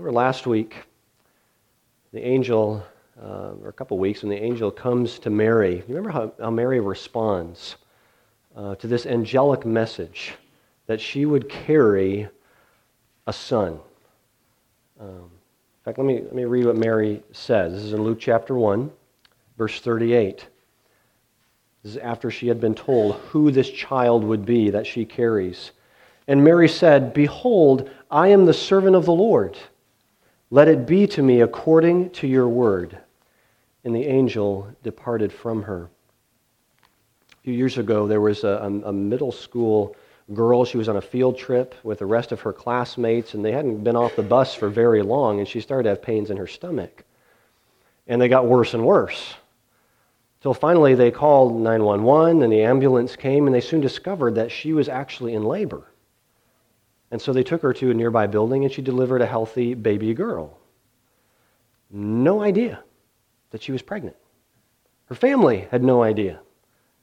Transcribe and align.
Remember 0.00 0.16
last 0.16 0.46
week, 0.46 0.76
the 2.14 2.26
angel, 2.26 2.82
uh, 3.22 3.52
or 3.62 3.68
a 3.68 3.72
couple 3.74 3.98
weeks, 3.98 4.22
when 4.22 4.30
the 4.30 4.42
angel 4.42 4.70
comes 4.70 5.18
to 5.18 5.28
Mary, 5.28 5.76
you 5.76 5.94
remember 5.94 6.08
how, 6.08 6.32
how 6.40 6.48
Mary 6.48 6.80
responds 6.80 7.76
uh, 8.56 8.76
to 8.76 8.86
this 8.86 9.04
angelic 9.04 9.66
message 9.66 10.32
that 10.86 11.02
she 11.02 11.26
would 11.26 11.50
carry 11.50 12.26
a 13.26 13.32
son. 13.34 13.78
Um, 14.98 15.08
in 15.08 15.84
fact, 15.84 15.98
let 15.98 16.06
me, 16.06 16.22
let 16.22 16.34
me 16.34 16.46
read 16.46 16.64
what 16.64 16.78
Mary 16.78 17.22
says. 17.32 17.74
This 17.74 17.82
is 17.82 17.92
in 17.92 18.02
Luke 18.02 18.18
chapter 18.18 18.54
1, 18.54 18.90
verse 19.58 19.82
38. 19.82 20.46
This 21.82 21.92
is 21.92 21.98
after 21.98 22.30
she 22.30 22.48
had 22.48 22.58
been 22.58 22.74
told 22.74 23.16
who 23.16 23.50
this 23.50 23.68
child 23.68 24.24
would 24.24 24.46
be 24.46 24.70
that 24.70 24.86
she 24.86 25.04
carries. 25.04 25.72
And 26.26 26.42
Mary 26.42 26.68
said, 26.68 27.12
Behold, 27.12 27.90
I 28.10 28.28
am 28.28 28.46
the 28.46 28.54
servant 28.54 28.96
of 28.96 29.04
the 29.04 29.12
Lord. 29.12 29.58
Let 30.50 30.66
it 30.66 30.84
be 30.84 31.06
to 31.08 31.22
me 31.22 31.42
according 31.42 32.10
to 32.10 32.26
your 32.26 32.48
word. 32.48 32.98
And 33.84 33.94
the 33.94 34.06
angel 34.06 34.68
departed 34.82 35.32
from 35.32 35.62
her. 35.62 35.88
A 37.32 37.42
few 37.42 37.54
years 37.54 37.78
ago, 37.78 38.06
there 38.06 38.20
was 38.20 38.44
a, 38.44 38.82
a 38.84 38.92
middle 38.92 39.32
school 39.32 39.96
girl. 40.34 40.64
She 40.64 40.76
was 40.76 40.88
on 40.88 40.96
a 40.96 41.00
field 41.00 41.38
trip 41.38 41.74
with 41.82 42.00
the 42.00 42.06
rest 42.06 42.32
of 42.32 42.40
her 42.40 42.52
classmates, 42.52 43.34
and 43.34 43.44
they 43.44 43.52
hadn't 43.52 43.84
been 43.84 43.96
off 43.96 44.16
the 44.16 44.22
bus 44.22 44.54
for 44.54 44.68
very 44.68 45.02
long, 45.02 45.38
and 45.38 45.48
she 45.48 45.60
started 45.60 45.84
to 45.84 45.90
have 45.90 46.02
pains 46.02 46.30
in 46.30 46.36
her 46.36 46.46
stomach. 46.46 47.04
And 48.06 48.20
they 48.20 48.28
got 48.28 48.46
worse 48.46 48.74
and 48.74 48.84
worse. 48.84 49.34
Till 50.42 50.54
finally 50.54 50.94
they 50.94 51.10
called 51.10 51.60
911, 51.60 52.42
and 52.42 52.52
the 52.52 52.62
ambulance 52.62 53.14
came, 53.14 53.46
and 53.46 53.54
they 53.54 53.60
soon 53.60 53.80
discovered 53.80 54.34
that 54.34 54.50
she 54.50 54.72
was 54.72 54.88
actually 54.88 55.34
in 55.34 55.44
labor. 55.44 55.89
And 57.10 57.20
so 57.20 57.32
they 57.32 57.42
took 57.42 57.62
her 57.62 57.72
to 57.74 57.90
a 57.90 57.94
nearby 57.94 58.26
building, 58.26 58.64
and 58.64 58.72
she 58.72 58.82
delivered 58.82 59.20
a 59.20 59.26
healthy 59.26 59.74
baby 59.74 60.14
girl. 60.14 60.56
No 61.90 62.42
idea 62.42 62.82
that 63.50 63.62
she 63.62 63.72
was 63.72 63.82
pregnant. 63.82 64.16
Her 65.06 65.14
family 65.16 65.66
had 65.70 65.82
no 65.82 66.02
idea 66.02 66.40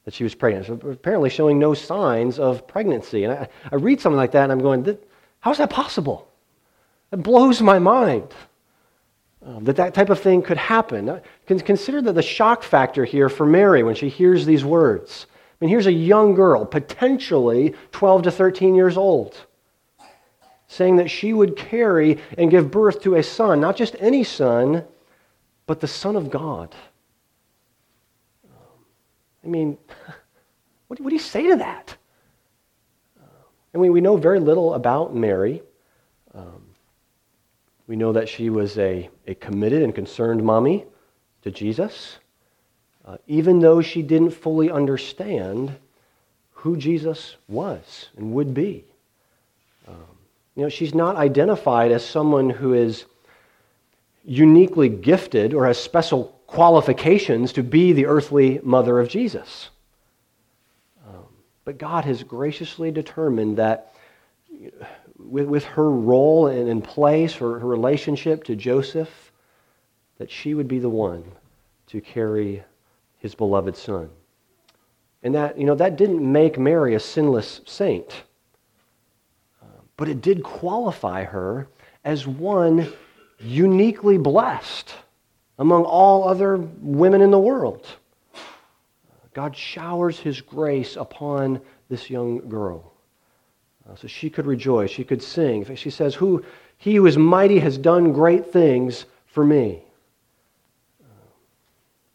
that 0.05 0.13
she 0.13 0.23
was 0.23 0.33
pregnant. 0.33 0.67
So 0.67 0.73
apparently 0.89 1.29
showing 1.29 1.59
no 1.59 1.73
signs 1.73 2.39
of 2.39 2.65
pregnancy. 2.65 3.25
And 3.25 3.33
I, 3.33 3.49
I 3.69 3.75
read 3.75 3.99
something 3.99 4.15
like 4.15 4.31
that 4.31 4.43
and 4.43 4.53
I'm 4.53 4.59
going, 4.61 4.97
how's 5.41 5.57
that 5.57 5.69
possible? 5.69 6.29
It 7.11 7.21
blows 7.21 7.61
my 7.61 7.79
mind 7.79 8.33
um, 9.45 9.65
that 9.65 9.75
that 9.75 9.93
type 9.93 10.09
of 10.09 10.19
thing 10.21 10.41
could 10.41 10.57
happen. 10.57 11.09
Uh, 11.09 11.19
consider 11.45 12.01
the, 12.01 12.13
the 12.13 12.21
shock 12.21 12.63
factor 12.63 13.03
here 13.03 13.27
for 13.27 13.45
Mary 13.45 13.83
when 13.83 13.95
she 13.95 14.07
hears 14.07 14.45
these 14.45 14.63
words. 14.63 15.27
I 15.29 15.65
mean, 15.65 15.69
here's 15.69 15.87
a 15.87 15.91
young 15.91 16.35
girl, 16.35 16.65
potentially 16.65 17.75
12 17.91 18.23
to 18.23 18.31
13 18.31 18.75
years 18.75 18.95
old, 18.95 19.45
saying 20.67 20.97
that 20.97 21.09
she 21.09 21.33
would 21.33 21.55
carry 21.55 22.19
and 22.37 22.51
give 22.51 22.69
birth 22.69 23.01
to 23.01 23.15
a 23.15 23.23
son, 23.23 23.59
not 23.61 23.75
just 23.75 23.95
any 23.99 24.23
son, 24.23 24.83
but 25.65 25.79
the 25.79 25.87
Son 25.87 26.15
of 26.15 26.29
God. 26.29 26.75
I 29.43 29.47
mean, 29.47 29.77
what, 30.87 30.97
do 30.97 31.09
you 31.09 31.19
say 31.19 31.47
to 31.47 31.55
that? 31.57 31.95
And 33.73 33.81
we, 33.81 33.89
we 33.89 34.01
know 34.01 34.17
very 34.17 34.39
little 34.39 34.73
about 34.73 35.15
Mary. 35.15 35.61
Um, 36.33 36.63
we 37.87 37.95
know 37.95 38.11
that 38.13 38.27
she 38.27 38.49
was 38.49 38.77
a, 38.77 39.09
a 39.27 39.35
committed 39.35 39.83
and 39.83 39.95
concerned 39.95 40.43
mommy 40.43 40.85
to 41.43 41.51
Jesus, 41.51 42.17
uh, 43.05 43.17
even 43.27 43.59
though 43.59 43.81
she 43.81 44.01
didn't 44.01 44.31
fully 44.31 44.69
understand 44.69 45.77
who 46.51 46.75
Jesus 46.75 47.35
was 47.47 48.09
and 48.17 48.33
would 48.33 48.53
be. 48.53 48.83
Um, 49.87 50.16
you 50.57 50.63
know, 50.63 50.69
she's 50.69 50.95
not 50.95 51.15
identified 51.15 51.91
as 51.91 52.03
someone 52.03 52.49
who 52.49 52.73
is 52.73 53.05
uniquely 54.25 54.89
gifted 54.89 55.53
or 55.53 55.67
has 55.67 55.77
special 55.77 56.35
qualifications 56.47 57.53
to 57.53 57.61
be 57.61 57.93
the 57.93 58.07
earthly 58.07 58.59
mother 58.63 58.99
of 58.99 59.07
Jesus. 59.07 59.69
Um, 61.07 61.25
but 61.63 61.77
God 61.77 62.05
has 62.05 62.23
graciously 62.23 62.89
determined 62.89 63.57
that 63.57 63.93
with, 65.19 65.45
with 65.45 65.63
her 65.65 65.91
role 65.91 66.47
and 66.47 66.67
in 66.67 66.81
place, 66.81 67.35
her, 67.35 67.59
her 67.59 67.67
relationship 67.67 68.43
to 68.45 68.55
Joseph, 68.55 69.31
that 70.17 70.31
she 70.31 70.55
would 70.55 70.67
be 70.67 70.79
the 70.79 70.89
one 70.89 71.23
to 71.85 72.01
carry 72.01 72.63
his 73.19 73.35
beloved 73.35 73.77
son. 73.77 74.09
And 75.21 75.35
that, 75.35 75.59
you 75.59 75.65
know, 75.65 75.75
that 75.75 75.97
didn't 75.97 76.31
make 76.31 76.57
Mary 76.57 76.95
a 76.95 76.99
sinless 76.99 77.61
saint, 77.65 78.23
but 79.97 80.07
it 80.07 80.21
did 80.21 80.43
qualify 80.43 81.23
her 81.23 81.67
as 82.05 82.25
one 82.25 82.91
uniquely 83.39 84.17
blessed 84.17 84.93
among 85.59 85.83
all 85.83 86.27
other 86.27 86.57
women 86.57 87.21
in 87.21 87.31
the 87.31 87.39
world. 87.39 87.85
God 89.33 89.55
showers 89.55 90.19
his 90.19 90.41
grace 90.41 90.95
upon 90.95 91.61
this 91.89 92.09
young 92.09 92.47
girl. 92.49 92.93
Uh, 93.87 93.95
so 93.95 94.07
she 94.07 94.29
could 94.29 94.45
rejoice, 94.45 94.89
she 94.89 95.03
could 95.03 95.21
sing. 95.21 95.75
She 95.75 95.89
says, 95.89 96.15
who, 96.15 96.43
He 96.77 96.95
who 96.95 97.05
is 97.05 97.17
mighty 97.17 97.59
has 97.59 97.77
done 97.77 98.13
great 98.13 98.51
things 98.51 99.05
for 99.27 99.45
me. 99.45 99.83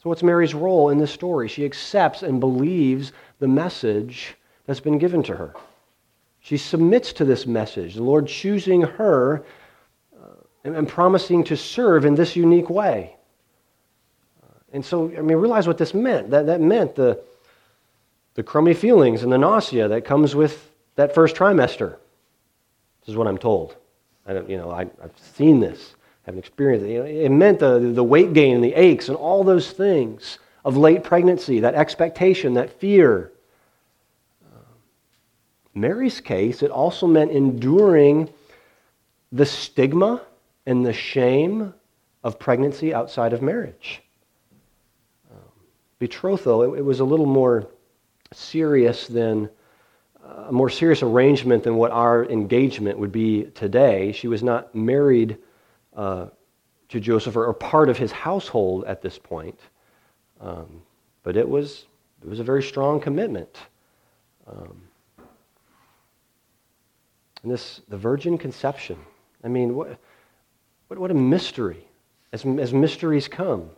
So, 0.03 0.09
what's 0.09 0.25
Mary's 0.25 0.53
role 0.53 0.89
in 0.89 0.99
this 0.99 1.13
story? 1.13 1.47
She 1.47 1.65
accepts 1.65 2.25
and 2.25 2.41
believes 2.41 3.13
the 3.39 3.47
message 3.47 4.35
that's 4.67 4.81
been 4.81 4.99
given 4.99 5.23
to 5.23 5.37
her. 5.37 5.55
She 6.43 6.57
submits 6.57 7.13
to 7.15 7.25
this 7.25 7.47
message, 7.47 7.95
the 7.95 8.03
Lord 8.03 8.27
choosing 8.27 8.83
her 8.83 9.45
uh, 10.21 10.27
and 10.65 10.89
promising 10.89 11.45
to 11.45 11.57
serve 11.57 12.05
in 12.05 12.17
this 12.17 12.35
unique 12.35 12.69
way. 12.69 13.17
And 14.73 14.85
so, 14.85 15.07
I 15.17 15.21
mean, 15.21 15.37
realize 15.37 15.67
what 15.67 15.79
this 15.79 15.95
meant. 15.95 16.31
That, 16.31 16.47
that 16.47 16.61
meant 16.61 16.97
the, 16.97 17.23
the 18.35 18.43
crummy 18.43 18.75
feelings 18.75 19.23
and 19.23 19.33
the 19.33 19.39
nausea 19.39 19.87
that 19.89 20.05
comes 20.05 20.35
with 20.35 20.71
that 20.97 21.15
first 21.15 21.37
trimester. 21.37 21.97
This 23.01 23.11
is 23.11 23.17
what 23.17 23.29
I'm 23.29 23.39
told. 23.39 23.77
I 24.27 24.33
don't, 24.33 24.49
you 24.49 24.57
know, 24.57 24.71
I, 24.71 24.85
have 25.01 25.17
seen 25.17 25.61
this, 25.61 25.95
I 25.95 26.31
haven't 26.31 26.41
experienced 26.41 26.87
it. 26.87 26.93
You 26.93 26.99
know, 27.01 27.05
it 27.05 27.29
meant 27.29 27.59
the, 27.61 27.79
the 27.79 28.05
weight 28.05 28.33
gain 28.33 28.57
and 28.57 28.65
the 28.65 28.75
aches 28.75 29.09
and 29.09 29.17
all 29.17 29.45
those 29.45 29.71
things 29.71 30.39
of 30.65 30.77
late 30.77 31.05
pregnancy, 31.05 31.61
that 31.61 31.75
expectation, 31.75 32.55
that 32.55 32.81
fear. 32.81 33.33
Mary's 35.75 36.21
case, 36.21 36.63
it 36.63 36.71
also 36.71 37.07
meant 37.07 37.31
enduring 37.31 38.29
the 39.31 39.47
stigma 39.47 40.23
and 40.67 40.85
the 40.85 40.93
shame 40.93 41.73
of 42.23 42.39
pregnancy 42.39 42.93
outside 42.93 43.33
of 43.33 43.43
marriage 43.43 44.03
betrothal, 46.03 46.65
it, 46.65 46.79
it 46.81 46.83
was 46.83 46.99
a 46.99 47.05
little 47.05 47.27
more 47.27 47.69
serious 48.33 49.07
than 49.07 49.49
uh, 50.25 50.47
a 50.49 50.53
more 50.53 50.69
serious 50.69 51.01
arrangement 51.01 51.63
than 51.63 51.77
what 51.77 51.93
our 51.93 52.25
engagement 52.25 52.99
would 52.99 53.13
be 53.13 53.45
today. 53.55 54.11
She 54.11 54.27
was 54.27 54.43
not 54.43 54.75
married 54.75 55.39
uh, 55.95 56.27
to 56.89 56.99
Joseph 56.99 57.37
or, 57.37 57.47
or, 57.47 57.55
part 57.55 57.89
of 57.89 57.97
his 57.97 58.11
household 58.11 58.85
at 58.87 59.01
this 59.01 59.17
point, 59.17 59.61
um, 60.41 60.83
but 61.23 61.37
it 61.37 61.49
was 61.49 61.85
it 62.21 62.29
was 62.29 62.41
a 62.41 62.45
very 62.45 62.65
strong 62.65 62.99
commitment. 62.99 63.57
Um, 64.49 64.83
and 67.43 67.51
this 67.51 67.81
the 67.89 67.97
virgin 67.97 68.39
conception. 68.39 68.99
I 69.45 69.49
mean, 69.49 69.75
what 69.75 69.99
what, 70.89 70.99
what 70.99 71.11
a 71.11 71.15
mystery, 71.15 71.87
as, 72.33 72.45
as 72.45 72.73
mysteries 72.73 73.29
come 73.29 73.71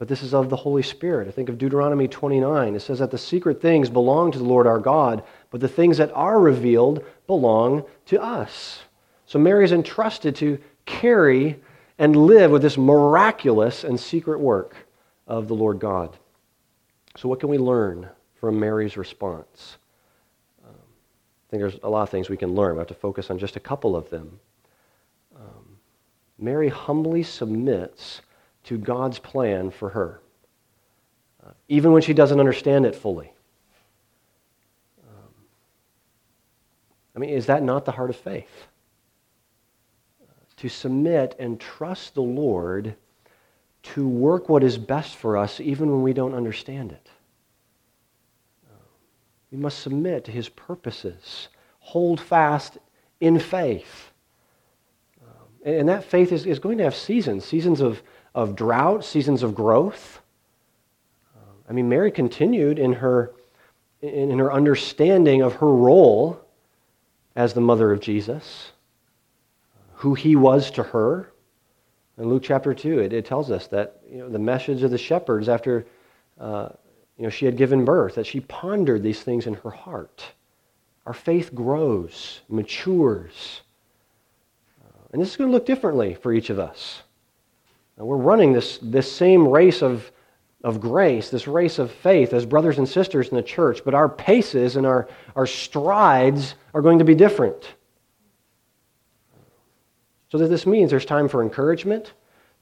but 0.00 0.08
this 0.08 0.22
is 0.22 0.32
of 0.32 0.48
the 0.48 0.56
Holy 0.56 0.82
Spirit. 0.82 1.28
I 1.28 1.30
think 1.30 1.50
of 1.50 1.58
Deuteronomy 1.58 2.08
29. 2.08 2.74
It 2.74 2.80
says 2.80 3.00
that 3.00 3.10
the 3.10 3.18
secret 3.18 3.60
things 3.60 3.90
belong 3.90 4.32
to 4.32 4.38
the 4.38 4.44
Lord 4.44 4.66
our 4.66 4.78
God, 4.78 5.22
but 5.50 5.60
the 5.60 5.68
things 5.68 5.98
that 5.98 6.10
are 6.12 6.40
revealed 6.40 7.04
belong 7.26 7.84
to 8.06 8.18
us. 8.18 8.80
So 9.26 9.38
Mary 9.38 9.62
is 9.62 9.72
entrusted 9.72 10.36
to 10.36 10.58
carry 10.86 11.60
and 11.98 12.16
live 12.16 12.50
with 12.50 12.62
this 12.62 12.78
miraculous 12.78 13.84
and 13.84 14.00
secret 14.00 14.40
work 14.40 14.74
of 15.26 15.48
the 15.48 15.54
Lord 15.54 15.78
God. 15.80 16.16
So, 17.18 17.28
what 17.28 17.40
can 17.40 17.50
we 17.50 17.58
learn 17.58 18.08
from 18.36 18.58
Mary's 18.58 18.96
response? 18.96 19.76
I 21.50 21.56
think 21.58 21.62
there's 21.62 21.80
a 21.82 21.90
lot 21.90 22.02
of 22.02 22.10
things 22.10 22.28
we 22.30 22.36
can 22.36 22.54
learn. 22.54 22.76
We 22.76 22.78
have 22.78 22.86
to 22.86 22.94
focus 22.94 23.28
on 23.28 23.36
just 23.36 23.56
a 23.56 23.60
couple 23.60 23.96
of 23.96 24.08
them. 24.08 24.38
Um, 25.34 25.78
Mary 26.38 26.68
humbly 26.68 27.24
submits 27.24 28.20
to 28.64 28.78
God's 28.78 29.18
plan 29.18 29.72
for 29.72 29.88
her, 29.88 30.20
uh, 31.44 31.50
even 31.68 31.90
when 31.90 32.02
she 32.02 32.14
doesn't 32.14 32.38
understand 32.38 32.86
it 32.86 32.94
fully. 32.94 33.32
Um, 35.08 35.32
I 37.16 37.18
mean, 37.18 37.30
is 37.30 37.46
that 37.46 37.64
not 37.64 37.84
the 37.84 37.90
heart 37.90 38.10
of 38.10 38.16
faith? 38.16 38.68
Uh, 40.22 40.32
to 40.58 40.68
submit 40.68 41.34
and 41.40 41.58
trust 41.58 42.14
the 42.14 42.22
Lord 42.22 42.94
to 43.82 44.06
work 44.06 44.48
what 44.48 44.62
is 44.62 44.78
best 44.78 45.16
for 45.16 45.36
us, 45.36 45.58
even 45.58 45.90
when 45.90 46.02
we 46.02 46.12
don't 46.12 46.34
understand 46.34 46.92
it. 46.92 47.08
We 49.50 49.58
must 49.58 49.80
submit 49.80 50.24
to 50.26 50.30
his 50.30 50.48
purposes, 50.48 51.48
hold 51.80 52.20
fast 52.20 52.78
in 53.20 53.38
faith. 53.38 54.10
Um, 55.22 55.46
and 55.64 55.88
that 55.88 56.04
faith 56.04 56.32
is, 56.32 56.46
is 56.46 56.58
going 56.58 56.78
to 56.78 56.84
have 56.84 56.94
seasons 56.94 57.44
seasons 57.44 57.80
of, 57.80 58.02
of 58.34 58.54
drought, 58.54 59.04
seasons 59.04 59.42
of 59.42 59.54
growth. 59.54 60.20
Um, 61.36 61.54
I 61.68 61.72
mean, 61.72 61.88
Mary 61.88 62.12
continued 62.12 62.78
in 62.78 62.92
her, 62.94 63.32
in, 64.00 64.30
in 64.30 64.38
her 64.38 64.52
understanding 64.52 65.42
of 65.42 65.54
her 65.54 65.72
role 65.72 66.40
as 67.34 67.54
the 67.54 67.60
mother 67.60 67.90
of 67.92 68.00
Jesus, 68.00 68.72
who 69.94 70.14
he 70.14 70.36
was 70.36 70.70
to 70.72 70.82
her. 70.82 71.32
In 72.18 72.28
Luke 72.28 72.42
chapter 72.42 72.74
2, 72.74 73.00
it, 73.00 73.12
it 73.12 73.24
tells 73.24 73.50
us 73.50 73.66
that 73.68 74.00
you 74.10 74.18
know, 74.18 74.28
the 74.28 74.38
message 74.38 74.82
of 74.82 74.90
the 74.90 74.98
shepherds 74.98 75.48
after 75.48 75.86
uh, 76.38 76.70
you 77.20 77.26
know, 77.26 77.30
she 77.30 77.44
had 77.44 77.58
given 77.58 77.84
birth, 77.84 78.14
that 78.14 78.24
she 78.24 78.40
pondered 78.40 79.02
these 79.02 79.20
things 79.22 79.46
in 79.46 79.52
her 79.52 79.68
heart. 79.70 80.24
Our 81.04 81.12
faith 81.12 81.54
grows, 81.54 82.40
matures. 82.48 83.60
Uh, 84.82 85.02
and 85.12 85.20
this 85.20 85.28
is 85.28 85.36
going 85.36 85.50
to 85.50 85.52
look 85.52 85.66
differently 85.66 86.14
for 86.14 86.32
each 86.32 86.48
of 86.48 86.58
us. 86.58 87.02
We're 87.98 88.16
running 88.16 88.54
this, 88.54 88.78
this 88.80 89.12
same 89.14 89.46
race 89.46 89.82
of, 89.82 90.10
of 90.64 90.80
grace, 90.80 91.28
this 91.28 91.46
race 91.46 91.78
of 91.78 91.92
faith 91.92 92.32
as 92.32 92.46
brothers 92.46 92.78
and 92.78 92.88
sisters 92.88 93.28
in 93.28 93.36
the 93.36 93.42
church, 93.42 93.82
but 93.84 93.92
our 93.92 94.08
paces 94.08 94.76
and 94.76 94.86
our, 94.86 95.06
our 95.36 95.46
strides 95.46 96.54
are 96.72 96.80
going 96.80 97.00
to 97.00 97.04
be 97.04 97.14
different. 97.14 97.74
So 100.30 100.38
that 100.38 100.48
this 100.48 100.64
means 100.64 100.88
there's 100.88 101.04
time 101.04 101.28
for 101.28 101.42
encouragement, 101.42 102.14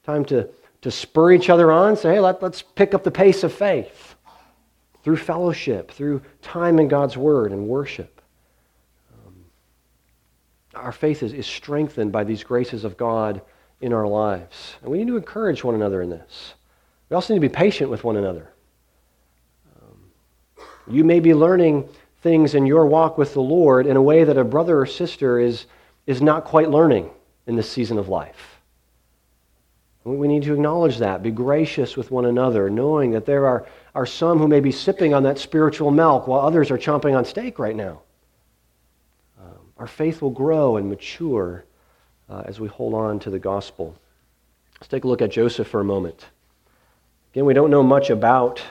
time 0.03 0.25
to, 0.25 0.49
to 0.81 0.91
spur 0.91 1.31
each 1.31 1.49
other 1.49 1.71
on, 1.71 1.95
say, 1.95 2.15
hey, 2.15 2.19
let, 2.19 2.43
let's 2.43 2.61
pick 2.61 2.93
up 2.93 3.05
the 3.05 3.11
pace 3.11 3.45
of 3.45 3.53
faith 3.53 4.08
through 5.03 5.17
fellowship, 5.17 5.91
through 5.91 6.21
time 6.41 6.79
in 6.79 6.87
God's 6.87 7.17
Word 7.17 7.51
and 7.51 7.67
worship. 7.67 8.21
Um, 9.13 9.33
our 10.75 10.91
faith 10.91 11.23
is, 11.23 11.33
is 11.33 11.47
strengthened 11.47 12.11
by 12.11 12.23
these 12.23 12.43
graces 12.43 12.83
of 12.83 12.97
God 12.97 13.41
in 13.81 13.93
our 13.93 14.07
lives. 14.07 14.75
And 14.81 14.91
we 14.91 14.97
need 14.97 15.07
to 15.07 15.17
encourage 15.17 15.63
one 15.63 15.75
another 15.75 16.01
in 16.01 16.09
this. 16.09 16.53
We 17.09 17.15
also 17.15 17.33
need 17.33 17.39
to 17.41 17.49
be 17.49 17.53
patient 17.53 17.89
with 17.89 18.03
one 18.03 18.17
another. 18.17 18.51
Um, 19.81 19.97
you 20.87 21.03
may 21.03 21.19
be 21.19 21.33
learning 21.33 21.87
things 22.21 22.55
in 22.55 22.65
your 22.65 22.85
walk 22.85 23.17
with 23.17 23.33
the 23.33 23.41
Lord 23.41 23.87
in 23.87 23.95
a 23.95 24.01
way 24.01 24.23
that 24.23 24.37
a 24.37 24.43
brother 24.43 24.79
or 24.79 24.85
sister 24.85 25.39
is, 25.39 25.65
is 26.05 26.21
not 26.21 26.43
quite 26.43 26.69
learning 26.69 27.09
in 27.47 27.55
this 27.55 27.69
season 27.69 27.97
of 27.97 28.09
life. 28.09 28.48
We 30.17 30.27
need 30.27 30.43
to 30.43 30.53
acknowledge 30.53 30.97
that, 30.97 31.21
be 31.21 31.29
gracious 31.29 31.95
with 31.95 32.09
one 32.09 32.25
another, 32.25 32.69
knowing 32.69 33.11
that 33.11 33.25
there 33.25 33.45
are, 33.45 33.67
are 33.93 34.07
some 34.07 34.39
who 34.39 34.47
may 34.47 34.59
be 34.59 34.71
sipping 34.71 35.13
on 35.13 35.23
that 35.23 35.37
spiritual 35.37 35.91
milk 35.91 36.27
while 36.27 36.41
others 36.41 36.71
are 36.71 36.77
chomping 36.77 37.15
on 37.15 37.25
steak 37.25 37.59
right 37.59 37.75
now. 37.75 38.01
Um, 39.39 39.59
our 39.77 39.87
faith 39.87 40.21
will 40.21 40.31
grow 40.31 40.77
and 40.77 40.89
mature 40.89 41.63
uh, 42.27 42.43
as 42.45 42.59
we 42.59 42.67
hold 42.67 42.95
on 42.95 43.19
to 43.19 43.29
the 43.29 43.39
gospel. 43.39 43.95
Let's 44.79 44.87
take 44.87 45.03
a 45.03 45.07
look 45.07 45.21
at 45.21 45.29
Joseph 45.29 45.67
for 45.67 45.79
a 45.79 45.85
moment. 45.85 46.25
Again, 47.33 47.45
we 47.45 47.53
don't 47.53 47.69
know 47.69 47.83
much 47.83 48.09
about 48.09 48.63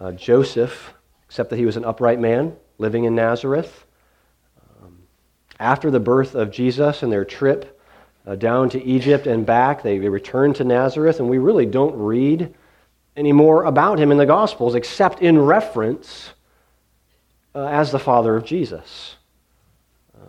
uh, 0.00 0.12
Joseph, 0.12 0.94
except 1.26 1.50
that 1.50 1.58
he 1.58 1.66
was 1.66 1.76
an 1.76 1.84
upright 1.84 2.18
man 2.18 2.56
living 2.78 3.04
in 3.04 3.14
Nazareth. 3.14 3.84
Um, 4.82 4.98
after 5.60 5.90
the 5.90 6.00
birth 6.00 6.34
of 6.34 6.50
Jesus 6.50 7.02
and 7.02 7.12
their 7.12 7.24
trip 7.24 7.78
uh, 8.26 8.34
down 8.34 8.70
to 8.70 8.82
Egypt 8.82 9.26
and 9.26 9.44
back. 9.44 9.82
They, 9.82 9.98
they 9.98 10.08
returned 10.08 10.56
to 10.56 10.64
Nazareth, 10.64 11.20
and 11.20 11.28
we 11.28 11.38
really 11.38 11.66
don't 11.66 11.96
read 11.96 12.54
any 13.16 13.32
more 13.32 13.64
about 13.64 13.98
him 13.98 14.10
in 14.10 14.18
the 14.18 14.26
Gospels 14.26 14.74
except 14.74 15.20
in 15.20 15.38
reference 15.38 16.32
uh, 17.54 17.66
as 17.66 17.92
the 17.92 17.98
father 17.98 18.36
of 18.36 18.44
Jesus. 18.44 19.16
Uh, 20.16 20.26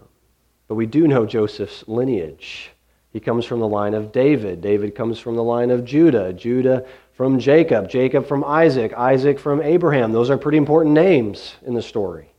but 0.67 0.75
we 0.75 0.85
do 0.85 1.07
know 1.07 1.25
Joseph's 1.25 1.87
lineage. 1.87 2.71
He 3.11 3.19
comes 3.19 3.45
from 3.45 3.61
the 3.61 3.67
line 3.67 3.93
of 3.93 4.11
David. 4.11 4.61
David 4.61 4.93
comes 4.93 5.19
from 5.19 5.35
the 5.35 5.43
line 5.43 5.71
of 5.71 5.85
Judah. 5.85 6.33
Judah 6.33 6.85
from 7.13 7.39
Jacob. 7.39 7.89
Jacob 7.89 8.27
from 8.27 8.43
Isaac. 8.43 8.91
Isaac 8.93 9.39
from 9.39 9.61
Abraham. 9.61 10.11
Those 10.11 10.29
are 10.29 10.37
pretty 10.37 10.57
important 10.57 10.93
names 10.93 11.55
in 11.65 11.73
the 11.73 11.81
story. 11.81 12.29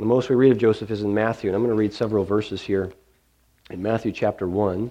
The 0.00 0.06
most 0.06 0.30
we 0.30 0.34
read 0.34 0.50
of 0.50 0.56
Joseph 0.56 0.90
is 0.90 1.02
in 1.02 1.12
Matthew, 1.12 1.50
and 1.50 1.54
I'm 1.54 1.60
going 1.60 1.76
to 1.76 1.78
read 1.78 1.92
several 1.92 2.24
verses 2.24 2.62
here 2.62 2.90
in 3.68 3.82
Matthew 3.82 4.12
chapter 4.12 4.48
1. 4.48 4.90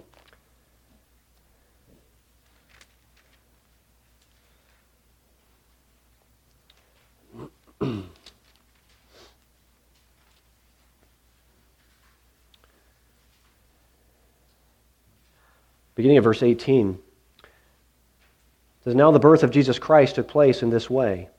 Beginning 15.96 16.20
of 16.20 16.24
verse 16.24 16.44
18 16.44 17.00
says, 18.84 18.94
Now 18.94 19.10
the 19.10 19.18
birth 19.18 19.42
of 19.42 19.50
Jesus 19.50 19.80
Christ 19.80 20.14
took 20.14 20.28
place 20.28 20.62
in 20.62 20.70
this 20.70 20.88
way. 20.88 21.30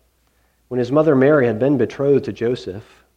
When 0.67 0.81
his 0.81 0.90
mother 0.90 1.14
Mary 1.14 1.46
had 1.46 1.61
been 1.61 1.78
betrothed 1.78 2.25
to 2.25 2.32
Joseph, 2.32 3.00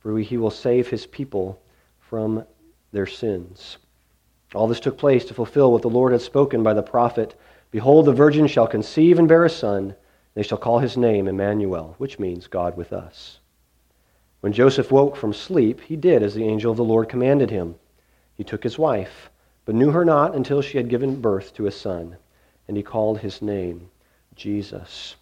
for 0.00 0.18
he 0.18 0.36
will 0.36 0.50
save 0.50 0.88
his 0.88 1.06
people 1.06 1.60
from 2.00 2.44
their 2.92 3.06
sins. 3.06 3.78
All 4.54 4.66
this 4.66 4.80
took 4.80 4.96
place 4.96 5.24
to 5.26 5.34
fulfill 5.34 5.72
what 5.72 5.82
the 5.82 5.90
Lord 5.90 6.12
had 6.12 6.22
spoken 6.22 6.62
by 6.62 6.74
the 6.74 6.82
prophet 6.82 7.38
Behold, 7.70 8.06
the 8.06 8.12
virgin 8.12 8.46
shall 8.46 8.66
conceive 8.66 9.18
and 9.18 9.28
bear 9.28 9.44
a 9.44 9.50
son, 9.50 9.84
and 9.84 9.94
they 10.34 10.42
shall 10.42 10.58
call 10.58 10.78
his 10.78 10.96
name 10.96 11.28
Emmanuel, 11.28 11.94
which 11.98 12.18
means 12.18 12.46
God 12.46 12.76
with 12.76 12.92
us. 12.92 13.40
When 14.40 14.52
Joseph 14.52 14.90
woke 14.90 15.16
from 15.16 15.32
sleep, 15.32 15.80
he 15.80 15.96
did 15.96 16.22
as 16.22 16.34
the 16.34 16.44
angel 16.44 16.70
of 16.70 16.76
the 16.76 16.84
Lord 16.84 17.08
commanded 17.08 17.50
him. 17.50 17.74
He 18.36 18.44
took 18.44 18.62
his 18.62 18.78
wife, 18.78 19.30
but 19.64 19.74
knew 19.74 19.90
her 19.90 20.04
not 20.04 20.34
until 20.34 20.62
she 20.62 20.78
had 20.78 20.88
given 20.88 21.20
birth 21.20 21.52
to 21.54 21.66
a 21.66 21.72
son, 21.72 22.16
and 22.66 22.76
he 22.76 22.82
called 22.82 23.18
his 23.18 23.42
name 23.42 23.90
Jesus. 24.34 25.16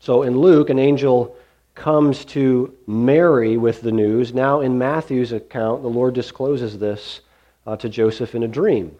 So 0.00 0.22
in 0.22 0.38
Luke, 0.38 0.70
an 0.70 0.78
angel 0.78 1.36
comes 1.78 2.24
to 2.26 2.74
Mary 2.86 3.56
with 3.56 3.82
the 3.82 3.92
news. 3.92 4.34
Now, 4.34 4.60
in 4.60 4.78
Matthew's 4.78 5.32
account, 5.32 5.82
the 5.82 5.88
Lord 5.88 6.14
discloses 6.14 6.78
this 6.78 7.20
uh, 7.66 7.76
to 7.76 7.88
Joseph 7.88 8.34
in 8.34 8.42
a 8.42 8.48
dream. 8.48 8.96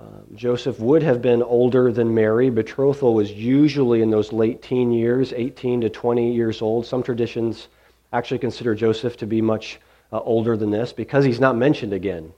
Uh, 0.00 0.04
Joseph 0.34 0.80
would 0.80 1.02
have 1.02 1.22
been 1.22 1.42
older 1.42 1.92
than 1.92 2.14
Mary. 2.14 2.50
Betrothal 2.50 3.14
was 3.14 3.30
usually 3.30 4.02
in 4.02 4.10
those 4.10 4.32
late 4.32 4.60
teen 4.60 4.90
years, 4.90 5.32
18 5.32 5.82
to 5.82 5.88
20 5.88 6.34
years 6.34 6.60
old. 6.60 6.84
Some 6.84 7.02
traditions 7.02 7.68
actually 8.12 8.40
consider 8.40 8.74
Joseph 8.74 9.16
to 9.18 9.26
be 9.26 9.40
much 9.40 9.78
uh, 10.12 10.20
older 10.20 10.56
than 10.56 10.70
this 10.70 10.92
because 10.92 11.24
he's 11.24 11.40
not 11.40 11.56
mentioned 11.56 11.92
again. 11.92 12.32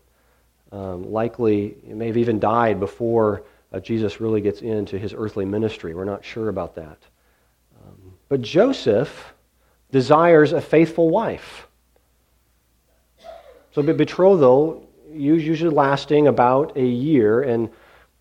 Um, 0.70 1.10
likely, 1.10 1.76
he 1.86 1.94
may 1.94 2.08
have 2.08 2.18
even 2.18 2.38
died 2.38 2.78
before 2.78 3.42
uh, 3.72 3.80
Jesus 3.80 4.20
really 4.20 4.42
gets 4.42 4.60
into 4.60 4.98
his 4.98 5.14
earthly 5.16 5.44
ministry. 5.44 5.94
We're 5.94 6.04
not 6.04 6.25
sure 6.25 6.50
about 6.50 6.75
that. 6.75 6.98
Um, 7.82 8.12
but 8.28 8.42
Joseph 8.42 9.32
desires 9.90 10.52
a 10.52 10.60
faithful 10.60 11.10
wife. 11.10 11.66
So 13.72 13.82
betrothal 13.82 14.86
usually 15.12 15.74
lasting 15.74 16.26
about 16.28 16.76
a 16.76 16.84
year, 16.84 17.42
and 17.42 17.68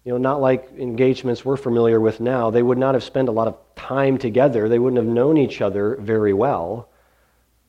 you 0.03 0.11
know, 0.11 0.17
not 0.17 0.41
like 0.41 0.69
engagements 0.77 1.43
we're 1.43 1.57
familiar 1.57 1.99
with 1.99 2.19
now. 2.19 2.51
They 2.51 2.61
would 2.61 2.77
not 2.77 2.93
have 2.93 3.03
spent 3.03 3.29
a 3.29 3.31
lot 3.31 3.47
of 3.47 3.57
time 3.75 4.17
together. 4.17 4.69
They 4.69 4.79
wouldn't 4.79 5.03
have 5.03 5.11
known 5.11 5.37
each 5.37 5.61
other 5.61 5.95
very 5.95 6.33
well. 6.33 6.89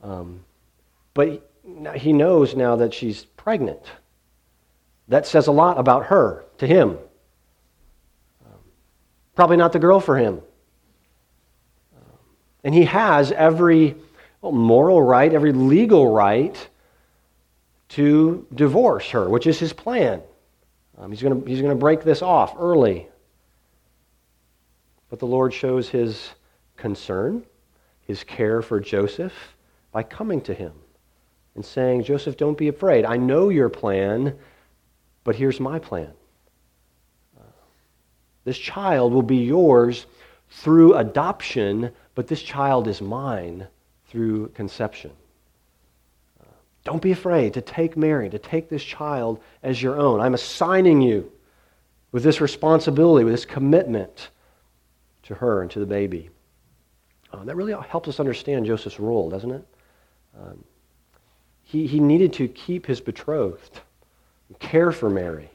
Um, 0.03 0.45
but 1.15 1.51
he 1.95 2.13
knows 2.13 2.55
now 2.55 2.77
that 2.77 2.93
she's 2.93 3.25
pregnant. 3.25 3.81
That 5.09 5.27
says 5.27 5.47
a 5.47 5.53
lot 5.53 5.79
about 5.79 6.07
her 6.07 6.45
to 6.59 6.67
him. 6.67 6.99
Um, 8.45 8.61
probably 9.35 9.57
not 9.57 9.73
the 9.73 9.79
girl 9.79 10.01
for 10.01 10.17
him. 10.17 10.43
And 12.67 12.75
he 12.75 12.85
has 12.87 13.31
every 13.31 13.95
moral 14.43 15.01
right, 15.01 15.33
every 15.33 15.53
legal 15.53 16.13
right 16.13 16.69
to 17.91 18.45
divorce 18.53 19.09
her, 19.11 19.29
which 19.29 19.47
is 19.47 19.61
his 19.61 19.73
plan. 19.73 20.21
Um, 20.99 21.13
he's 21.13 21.23
going 21.23 21.47
he's 21.47 21.61
to 21.61 21.75
break 21.77 22.03
this 22.03 22.23
off 22.23 22.57
early. 22.59 23.07
But 25.11 25.21
the 25.21 25.29
Lord 25.29 25.55
shows 25.55 25.89
his 25.89 26.31
concern, 26.77 27.45
his 28.01 28.25
care 28.25 28.63
for 28.63 28.81
Joseph 28.81 29.55
by 29.93 30.03
coming 30.03 30.41
to 30.41 30.53
him, 30.53 30.73
and 31.55 31.65
saying, 31.65 32.03
Joseph, 32.03 32.37
don't 32.37 32.59
be 32.59 32.67
afraid. 32.67 33.05
I 33.05 33.17
know 33.17 33.49
your 33.49 33.69
plan, 33.69 34.37
but 35.23 35.37
here's 35.37 35.61
my 35.61 35.79
plan. 35.79 36.11
This 38.43 38.59
child 38.59 39.13
will 39.13 39.23
be 39.23 39.37
yours 39.37 40.07
through 40.49 40.95
adoption, 40.95 41.93
but 42.17 42.27
this 42.27 42.43
child 42.43 42.89
is 42.89 43.01
mine 43.01 43.69
through 44.09 44.49
conception. 44.49 45.13
Don't 46.83 47.03
be 47.03 47.11
afraid 47.11 47.55
to 47.55 47.61
take 47.61 47.97
Mary, 47.97 48.31
to 48.31 48.39
take 48.39 48.69
this 48.69 48.83
child 48.83 49.41
as 49.65 49.83
your 49.83 49.97
own. 49.97 50.21
I'm 50.21 50.35
assigning 50.35 51.01
you 51.03 51.33
with 52.13 52.23
this 52.23 52.41
responsibility, 52.41 53.25
with 53.25 53.35
this 53.35 53.45
commitment 53.45 54.31
to 55.25 55.35
her 55.35 55.63
and 55.63 55.71
to 55.73 55.81
the 55.81 55.87
baby. 55.87 56.31
Uh, 57.33 57.43
that 57.43 57.57
really 57.57 57.75
helps 57.89 58.09
us 58.09 58.21
understand 58.21 58.67
Joseph's 58.67 59.01
role, 59.01 59.29
doesn't 59.29 59.51
it? 59.51 59.67
Um, 60.41 60.65
he, 61.65 61.89
he 61.89 61.99
needed 61.99 62.33
to 62.35 62.47
keep 62.47 62.87
his 62.87 63.01
betrothed, 63.01 63.81
care 64.61 64.93
for 64.93 65.11
Mary. 65.11 65.51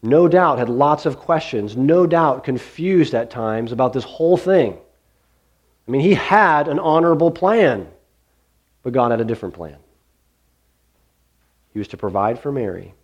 No 0.00 0.28
doubt 0.28 0.60
had 0.60 0.68
lots 0.68 1.06
of 1.06 1.18
questions, 1.18 1.76
no 1.76 2.06
doubt 2.06 2.44
confused 2.44 3.14
at 3.14 3.30
times 3.30 3.72
about 3.72 3.92
this 3.92 4.04
whole 4.04 4.36
thing. 4.36 4.78
I 5.86 5.90
mean, 5.90 6.00
he 6.00 6.14
had 6.14 6.68
an 6.68 6.78
honorable 6.78 7.30
plan, 7.30 7.86
but 8.82 8.92
God 8.92 9.10
had 9.10 9.20
a 9.20 9.24
different 9.24 9.54
plan. 9.54 9.76
He 11.72 11.78
was 11.78 11.88
to 11.88 11.96
provide 11.96 12.38
for 12.38 12.52
Mary, 12.52 12.94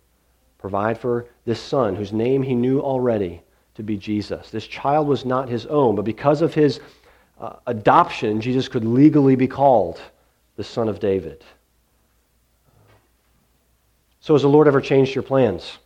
provide 0.57 0.97
for 0.97 1.27
this 1.45 1.59
son 1.59 1.95
whose 1.95 2.13
name 2.13 2.41
he 2.41 2.55
knew 2.55 2.79
already 2.79 3.41
to 3.75 3.83
be 3.83 3.97
Jesus. 3.97 4.49
This 4.49 4.65
child 4.65 5.07
was 5.07 5.25
not 5.25 5.49
his 5.49 5.65
own, 5.67 5.95
but 5.95 6.05
because 6.05 6.41
of 6.41 6.53
his 6.53 6.79
uh, 7.39 7.57
adoption, 7.67 8.41
Jesus 8.41 8.67
could 8.67 8.85
legally 8.85 9.35
be 9.35 9.47
called 9.47 10.01
the 10.55 10.63
Son 10.63 10.87
of 10.87 10.99
David. 10.99 11.43
So, 14.19 14.33
has 14.35 14.43
the 14.43 14.49
Lord 14.49 14.67
ever 14.67 14.81
changed 14.81 15.15
your 15.15 15.23
plans? 15.23 15.79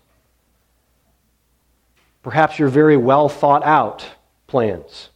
Perhaps 2.23 2.59
your 2.59 2.67
very 2.69 2.97
well 2.97 3.29
thought 3.29 3.63
out 3.63 4.05
plans. 4.47 5.09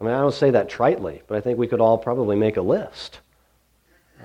I 0.00 0.04
mean, 0.04 0.14
I 0.14 0.20
don't 0.20 0.34
say 0.34 0.50
that 0.50 0.70
tritely, 0.70 1.22
but 1.26 1.36
I 1.36 1.40
think 1.40 1.58
we 1.58 1.66
could 1.66 1.80
all 1.80 1.98
probably 1.98 2.36
make 2.36 2.56
a 2.56 2.62
list. 2.62 3.20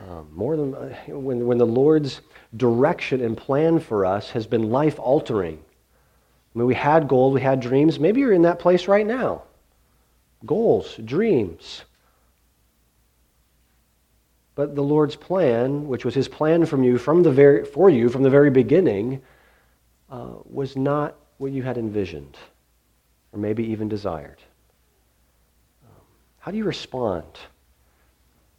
Um, 0.07 0.29
more 0.33 0.55
than 0.55 0.73
uh, 0.73 0.95
when, 1.07 1.45
when 1.45 1.57
the 1.57 1.65
Lord's 1.65 2.21
direction 2.55 3.21
and 3.21 3.35
plan 3.35 3.79
for 3.79 4.05
us 4.05 4.29
has 4.31 4.45
been 4.45 4.69
life 4.69 4.99
altering. 4.99 5.59
I 6.55 6.59
mean, 6.59 6.67
we 6.67 6.75
had 6.75 7.07
goals, 7.07 7.33
we 7.33 7.41
had 7.41 7.59
dreams. 7.59 7.99
Maybe 7.99 8.21
you're 8.21 8.33
in 8.33 8.43
that 8.43 8.59
place 8.59 8.87
right 8.87 9.05
now. 9.05 9.43
Goals, 10.45 10.95
dreams. 11.03 11.83
But 14.55 14.75
the 14.75 14.83
Lord's 14.83 15.15
plan, 15.15 15.87
which 15.87 16.05
was 16.05 16.13
His 16.13 16.27
plan 16.27 16.65
from 16.65 16.83
you 16.83 16.99
from 16.99 17.23
the 17.23 17.31
very, 17.31 17.65
for 17.65 17.89
you 17.89 18.09
from 18.09 18.21
the 18.21 18.29
very 18.29 18.51
beginning, 18.51 19.21
uh, 20.11 20.33
was 20.45 20.75
not 20.75 21.15
what 21.37 21.51
you 21.51 21.63
had 21.63 21.77
envisioned, 21.77 22.37
or 23.31 23.39
maybe 23.39 23.63
even 23.65 23.89
desired. 23.89 24.37
How 26.43 26.51
do 26.51 26.57
you 26.57 26.65
respond 26.65 27.23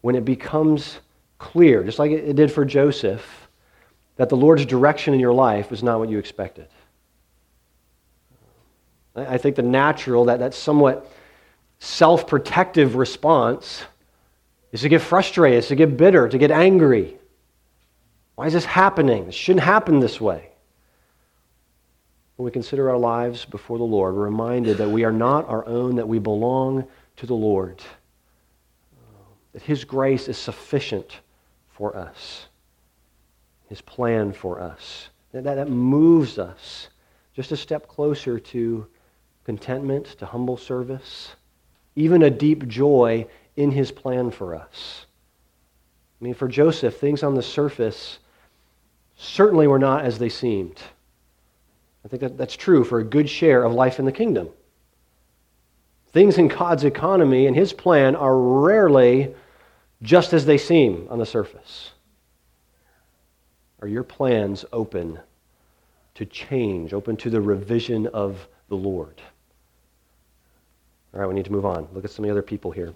when 0.01 0.15
it 0.15 0.25
becomes 0.25 1.01
clear, 1.37 1.85
just 1.85 1.99
like 1.99 2.13
it 2.13 2.35
did 2.35 2.51
for 2.51 2.65
Joseph, 2.65 3.47
that 4.17 4.31
the 4.31 4.39
Lord's 4.39 4.65
direction 4.65 5.13
in 5.13 5.21
your 5.21 5.35
life 5.35 5.71
was 5.71 5.83
not 5.83 5.99
what 5.99 6.09
you 6.09 6.19
expected. 6.19 6.67
I 9.15 9.37
think 9.37 9.57
the 9.57 9.63
natural, 9.63 10.25
that, 10.25 10.39
that 10.39 10.55
somewhat 10.55 11.13
self 11.79 12.27
protective 12.27 12.97
response 12.97 13.85
is 14.73 14.81
to 14.81 14.89
get 14.89 15.03
frustrated, 15.03 15.59
is 15.59 15.69
to 15.69 15.77
get 15.77 15.99
bitter, 15.99 16.27
to 16.27 16.39
get 16.39 16.51
angry. 16.51 17.19
Why 18.35 18.47
is 18.47 18.55
this 18.55 18.65
happening? 18.65 19.27
This 19.27 19.35
shouldn't 19.35 19.63
happen 19.63 20.01
this 20.01 20.19
way. 20.19 20.49
When 22.37 22.47
we 22.47 22.51
consider 22.51 22.89
our 22.89 22.97
lives 22.97 23.45
before 23.45 23.77
the 23.77 23.85
Lord, 23.85 24.15
we're 24.15 24.25
reminded 24.25 24.79
that 24.79 24.89
we 24.89 25.05
are 25.05 25.13
not 25.13 25.47
our 25.51 25.67
own, 25.67 25.97
that 25.97 26.09
we 26.09 26.19
belong 26.19 26.89
to 27.17 27.27
the 27.27 27.35
Lord, 27.35 27.83
that 29.53 29.63
His 29.63 29.85
grace 29.85 30.29
is 30.29 30.37
sufficient 30.37 31.21
for 31.69 31.97
us, 31.97 32.47
His 33.69 33.81
plan 33.81 34.33
for 34.33 34.61
us. 34.61 35.09
That, 35.33 35.45
that 35.45 35.69
moves 35.69 36.39
us 36.39 36.89
just 37.35 37.51
a 37.51 37.57
step 37.57 37.89
closer 37.89 38.39
to 38.39 38.87
contentment, 39.45 40.07
to 40.19 40.27
humble 40.27 40.57
service, 40.57 41.35
even 41.97 42.23
a 42.23 42.31
deep 42.31 42.69
joy 42.69 43.27
in 43.57 43.71
His 43.71 43.91
plan 43.91 44.31
for 44.31 44.55
us. 44.55 45.07
I 46.21 46.25
mean, 46.25 46.35
for 46.35 46.49
Joseph, 46.49 46.99
things 46.99 47.23
on 47.23 47.35
the 47.35 47.43
surface 47.43 48.19
certainly 49.17 49.67
were 49.67 49.79
not 49.79 50.05
as 50.05 50.19
they 50.19 50.29
seemed. 50.29 50.81
I 52.05 52.09
think 52.09 52.21
that 52.21 52.37
that's 52.37 52.57
true 52.57 52.85
for 52.85 52.99
a 52.99 53.05
good 53.05 53.29
share 53.29 53.65
of 53.65 53.73
life 53.73 53.99
in 53.99 54.05
the 54.05 54.13
kingdom. 54.13 54.49
Things 56.15 56.39
in 56.39 56.47
God's 56.47 56.85
economy 56.85 57.49
and 57.49 57.57
His 57.57 57.73
plan 57.73 58.15
are 58.15 58.39
rarely 58.39 59.35
just 60.01 60.33
as 60.33 60.47
they 60.47 60.59
seem 60.59 61.09
on 61.11 61.19
the 61.19 61.27
surface? 61.27 61.91
Are 63.83 63.89
your 63.89 64.05
plans 64.05 64.65
open 64.73 65.19
to 66.15 66.25
change, 66.25 66.95
open 66.95 67.17
to 67.17 67.31
the 67.31 67.41
revision 67.41 68.07
of 68.07 68.47
the 68.69 68.77
Lord? 68.77 69.21
All 71.13 71.21
right, 71.21 71.27
we 71.27 71.35
need 71.35 71.47
to 71.47 71.53
move 71.53 71.67
on. 71.67 71.89
Look 71.93 72.05
at 72.05 72.13
some 72.13 72.25
of 72.25 72.29
the 72.29 72.33
other 72.33 72.43
people 72.43 72.71
here. 72.71 72.95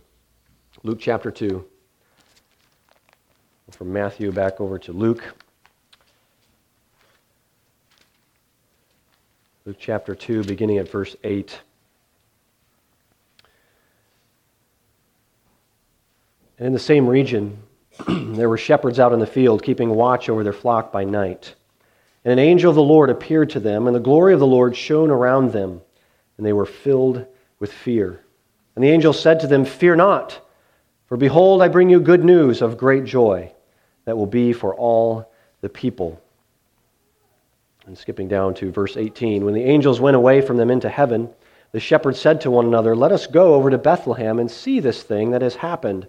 Luke 0.84 0.98
chapter 1.00 1.32
2. 1.32 1.64
From 3.72 3.92
Matthew 3.92 4.30
back 4.30 4.60
over 4.60 4.78
to 4.78 4.92
Luke. 4.92 5.24
Luke 9.64 9.76
chapter 9.80 10.14
2, 10.14 10.44
beginning 10.44 10.78
at 10.78 10.88
verse 10.88 11.16
8. 11.24 11.62
And 16.58 16.66
in 16.66 16.72
the 16.72 16.78
same 16.78 17.06
region, 17.06 17.62
there 18.08 18.48
were 18.48 18.58
shepherds 18.58 18.98
out 18.98 19.12
in 19.12 19.20
the 19.20 19.26
field, 19.26 19.62
keeping 19.62 19.90
watch 19.90 20.28
over 20.28 20.42
their 20.42 20.52
flock 20.52 20.92
by 20.92 21.04
night. 21.04 21.54
And 22.24 22.32
an 22.32 22.38
angel 22.38 22.70
of 22.70 22.76
the 22.76 22.82
Lord 22.82 23.10
appeared 23.10 23.50
to 23.50 23.60
them, 23.60 23.86
and 23.86 23.94
the 23.94 24.00
glory 24.00 24.34
of 24.34 24.40
the 24.40 24.46
Lord 24.46 24.76
shone 24.76 25.10
around 25.10 25.52
them, 25.52 25.80
and 26.36 26.44
they 26.44 26.52
were 26.52 26.66
filled 26.66 27.24
with 27.60 27.72
fear. 27.72 28.20
And 28.74 28.84
the 28.84 28.90
angel 28.90 29.12
said 29.12 29.40
to 29.40 29.46
them, 29.46 29.64
Fear 29.64 29.96
not, 29.96 30.40
for 31.06 31.16
behold, 31.16 31.62
I 31.62 31.68
bring 31.68 31.90
you 31.90 32.00
good 32.00 32.24
news 32.24 32.60
of 32.60 32.76
great 32.76 33.04
joy 33.04 33.52
that 34.04 34.16
will 34.16 34.26
be 34.26 34.52
for 34.52 34.74
all 34.74 35.32
the 35.60 35.68
people. 35.68 36.20
And 37.86 37.96
skipping 37.96 38.28
down 38.28 38.54
to 38.54 38.70
verse 38.70 38.96
18, 38.96 39.44
when 39.44 39.54
the 39.54 39.64
angels 39.64 40.00
went 40.00 40.16
away 40.16 40.40
from 40.40 40.56
them 40.56 40.70
into 40.70 40.88
heaven, 40.88 41.30
the 41.72 41.80
shepherds 41.80 42.20
said 42.20 42.40
to 42.42 42.50
one 42.50 42.66
another, 42.66 42.94
Let 42.94 43.12
us 43.12 43.26
go 43.26 43.54
over 43.54 43.70
to 43.70 43.78
Bethlehem 43.78 44.38
and 44.38 44.50
see 44.50 44.80
this 44.80 45.02
thing 45.02 45.30
that 45.30 45.42
has 45.42 45.56
happened 45.56 46.08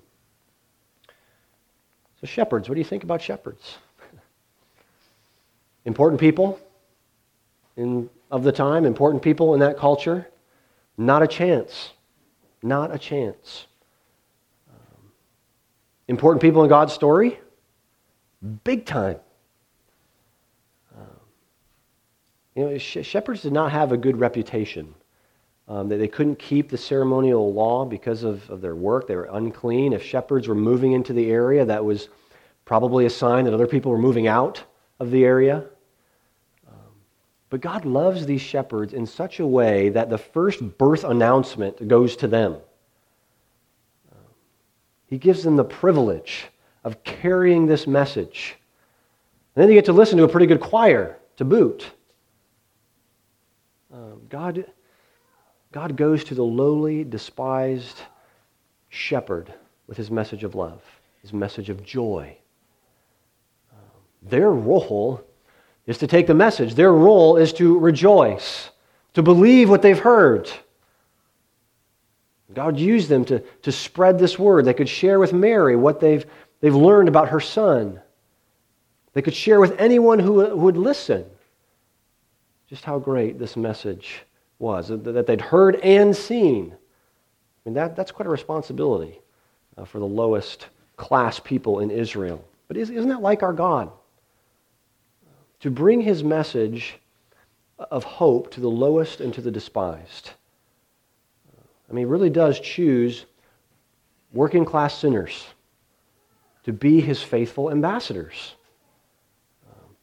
So, 2.21 2.27
shepherds, 2.27 2.69
what 2.69 2.75
do 2.75 2.79
you 2.79 2.85
think 2.85 3.03
about 3.03 3.21
shepherds? 3.21 3.77
important 5.85 6.19
people 6.19 6.59
in, 7.75 8.09
of 8.29 8.43
the 8.43 8.51
time, 8.51 8.85
important 8.85 9.23
people 9.23 9.55
in 9.55 9.59
that 9.61 9.77
culture? 9.77 10.27
Not 10.97 11.23
a 11.23 11.27
chance. 11.27 11.91
Not 12.61 12.93
a 12.93 12.99
chance. 12.99 13.65
Um, 14.69 15.11
important 16.07 16.41
people 16.41 16.61
in 16.63 16.69
God's 16.69 16.93
story? 16.93 17.39
Big 18.63 18.85
time. 18.85 19.17
Um, 20.95 21.05
you 22.55 22.65
know, 22.65 22.77
sh- 22.77 22.99
shepherds 23.01 23.41
did 23.41 23.53
not 23.53 23.71
have 23.71 23.91
a 23.91 23.97
good 23.97 24.19
reputation. 24.19 24.93
Um, 25.67 25.87
they, 25.87 25.97
they 25.97 26.07
couldn't 26.07 26.37
keep 26.39 26.69
the 26.69 26.77
ceremonial 26.77 27.53
law 27.53 27.85
because 27.85 28.23
of, 28.23 28.49
of 28.49 28.61
their 28.61 28.75
work. 28.75 29.07
They 29.07 29.15
were 29.15 29.29
unclean. 29.31 29.93
If 29.93 30.03
shepherds 30.03 30.47
were 30.47 30.55
moving 30.55 30.91
into 30.91 31.13
the 31.13 31.29
area, 31.29 31.63
that 31.65 31.83
was 31.83 32.09
probably 32.65 33.05
a 33.05 33.09
sign 33.09 33.45
that 33.45 33.53
other 33.53 33.67
people 33.67 33.91
were 33.91 33.97
moving 33.97 34.27
out 34.27 34.63
of 34.99 35.11
the 35.11 35.23
area. 35.23 35.65
Um, 36.67 36.91
but 37.49 37.61
God 37.61 37.85
loves 37.85 38.25
these 38.25 38.41
shepherds 38.41 38.93
in 38.93 39.05
such 39.05 39.39
a 39.39 39.47
way 39.47 39.89
that 39.89 40.09
the 40.09 40.17
first 40.17 40.77
birth 40.77 41.03
announcement 41.03 41.87
goes 41.87 42.15
to 42.17 42.27
them. 42.27 42.57
He 45.11 45.17
gives 45.17 45.43
them 45.43 45.57
the 45.57 45.65
privilege 45.65 46.47
of 46.85 47.03
carrying 47.03 47.67
this 47.67 47.85
message. 47.85 48.55
And 49.53 49.61
then 49.61 49.67
you 49.69 49.75
get 49.75 49.85
to 49.85 49.93
listen 49.93 50.17
to 50.17 50.23
a 50.23 50.29
pretty 50.29 50.45
good 50.45 50.61
choir 50.61 51.19
to 51.35 51.43
boot. 51.43 51.91
Um, 53.93 54.21
God, 54.29 54.65
God 55.71 55.95
goes 55.95 56.23
to 56.25 56.35
the 56.35 56.43
lowly, 56.43 57.03
despised 57.03 58.01
shepherd 58.89 59.53
with 59.87 59.97
his 59.97 60.11
message 60.11 60.43
of 60.43 60.55
love, 60.55 60.81
his 61.21 61.31
message 61.31 61.69
of 61.69 61.83
joy. 61.83 62.35
Their 64.21 64.51
role 64.51 65.23
is 65.87 65.97
to 65.99 66.07
take 66.07 66.27
the 66.27 66.33
message, 66.33 66.75
their 66.75 66.93
role 66.93 67.37
is 67.37 67.53
to 67.53 67.79
rejoice, 67.79 68.69
to 69.13 69.23
believe 69.23 69.69
what 69.69 69.81
they've 69.81 69.97
heard. 69.97 70.49
God 72.53 72.77
used 72.77 73.07
them 73.07 73.23
to, 73.25 73.39
to 73.39 73.71
spread 73.71 74.19
this 74.19 74.37
word. 74.37 74.65
They 74.65 74.73
could 74.73 74.89
share 74.89 75.19
with 75.19 75.31
Mary 75.31 75.77
what 75.77 76.01
they've, 76.01 76.25
they've 76.59 76.75
learned 76.75 77.07
about 77.07 77.29
her 77.29 77.39
son. 77.39 77.99
They 79.13 79.21
could 79.21 79.33
share 79.33 79.61
with 79.61 79.79
anyone 79.79 80.19
who 80.19 80.55
would 80.55 80.77
listen 80.77 81.25
just 82.69 82.83
how 82.83 82.99
great 82.99 83.39
this 83.39 83.55
message 83.55 84.23
was, 84.61 84.89
that 84.89 85.25
they'd 85.27 85.41
heard 85.41 85.75
and 85.77 86.15
seen. 86.15 86.71
I 86.73 87.69
mean, 87.69 87.73
that, 87.75 87.95
that's 87.95 88.11
quite 88.11 88.27
a 88.27 88.29
responsibility 88.29 89.19
uh, 89.77 89.85
for 89.85 89.99
the 89.99 90.05
lowest 90.05 90.67
class 90.97 91.39
people 91.39 91.79
in 91.79 91.91
Israel. 91.91 92.43
But 92.67 92.77
isn't 92.77 93.09
that 93.09 93.21
like 93.21 93.43
our 93.43 93.53
God? 93.53 93.91
To 95.61 95.71
bring 95.71 96.01
his 96.01 96.23
message 96.23 96.99
of 97.77 98.03
hope 98.03 98.51
to 98.51 98.61
the 98.61 98.69
lowest 98.69 99.21
and 99.21 99.33
to 99.33 99.41
the 99.41 99.51
despised. 99.51 100.31
I 101.89 101.93
mean, 101.93 102.05
he 102.05 102.05
really 102.05 102.29
does 102.29 102.59
choose 102.59 103.25
working 104.33 104.63
class 104.63 104.97
sinners 104.97 105.45
to 106.63 106.71
be 106.71 107.01
his 107.01 107.21
faithful 107.21 107.71
ambassadors. 107.71 108.55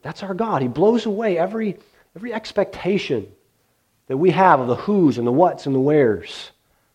That's 0.02 0.22
our 0.22 0.34
God. 0.34 0.62
He 0.62 0.68
blows 0.68 1.06
away 1.06 1.38
every, 1.38 1.78
every 2.14 2.32
expectation 2.32 3.26
that 4.08 4.16
we 4.16 4.30
have 4.30 4.60
of 4.60 4.66
the 4.66 4.74
who's 4.74 5.18
and 5.18 5.26
the 5.26 5.32
what's 5.32 5.66
and 5.66 5.74
the 5.74 5.80
where's. 5.80 6.50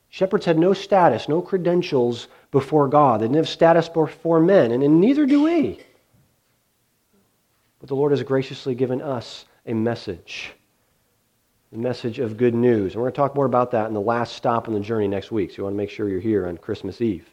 Shepherds 0.10 0.46
had 0.46 0.60
no 0.60 0.74
status, 0.74 1.30
no 1.30 1.42
credentials 1.42 2.28
before 2.52 2.88
God. 2.88 3.20
They 3.20 3.26
didn't 3.26 3.38
have 3.38 3.50
status 3.50 3.90
before 3.90 4.40
men, 4.40 4.72
and 4.72 5.02
neither 5.02 5.26
do 5.26 5.44
we. 5.44 5.80
But 7.80 7.90
the 7.90 7.96
Lord 7.96 8.12
has 8.12 8.22
graciously 8.24 8.76
given 8.76 9.02
us 9.02 9.46
a 9.66 9.74
message, 9.74 10.54
a 11.74 11.78
message 11.78 12.20
of 12.20 12.38
good 12.38 12.54
news. 12.54 12.94
And 12.94 13.02
we're 13.02 13.10
going 13.10 13.14
to 13.14 13.18
talk 13.18 13.36
more 13.36 13.46
about 13.46 13.72
that 13.72 13.88
in 13.88 13.94
the 13.94 14.02
last 14.02 14.36
stop 14.36 14.68
on 14.68 14.74
the 14.74 14.80
journey 14.80 15.08
next 15.08 15.32
week, 15.32 15.52
so 15.52 15.58
you 15.58 15.64
want 15.64 15.74
to 15.74 15.78
make 15.78 15.90
sure 15.90 16.08
you're 16.08 16.20
here 16.20 16.48
on 16.48 16.58
Christmas 16.58 17.02
Eve. 17.02 17.30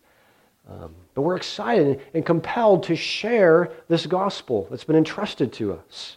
Um, 0.69 0.95
but 1.15 1.23
we're 1.23 1.37
excited 1.37 2.01
and 2.15 2.25
compelled 2.25 2.85
to 2.85 2.97
share 2.97 3.73
this 3.89 4.07
gospel 4.07 4.69
that's 4.71 4.85
been 4.85 4.97
entrusted 4.97 5.53
to 5.55 5.75
us. 5.75 6.17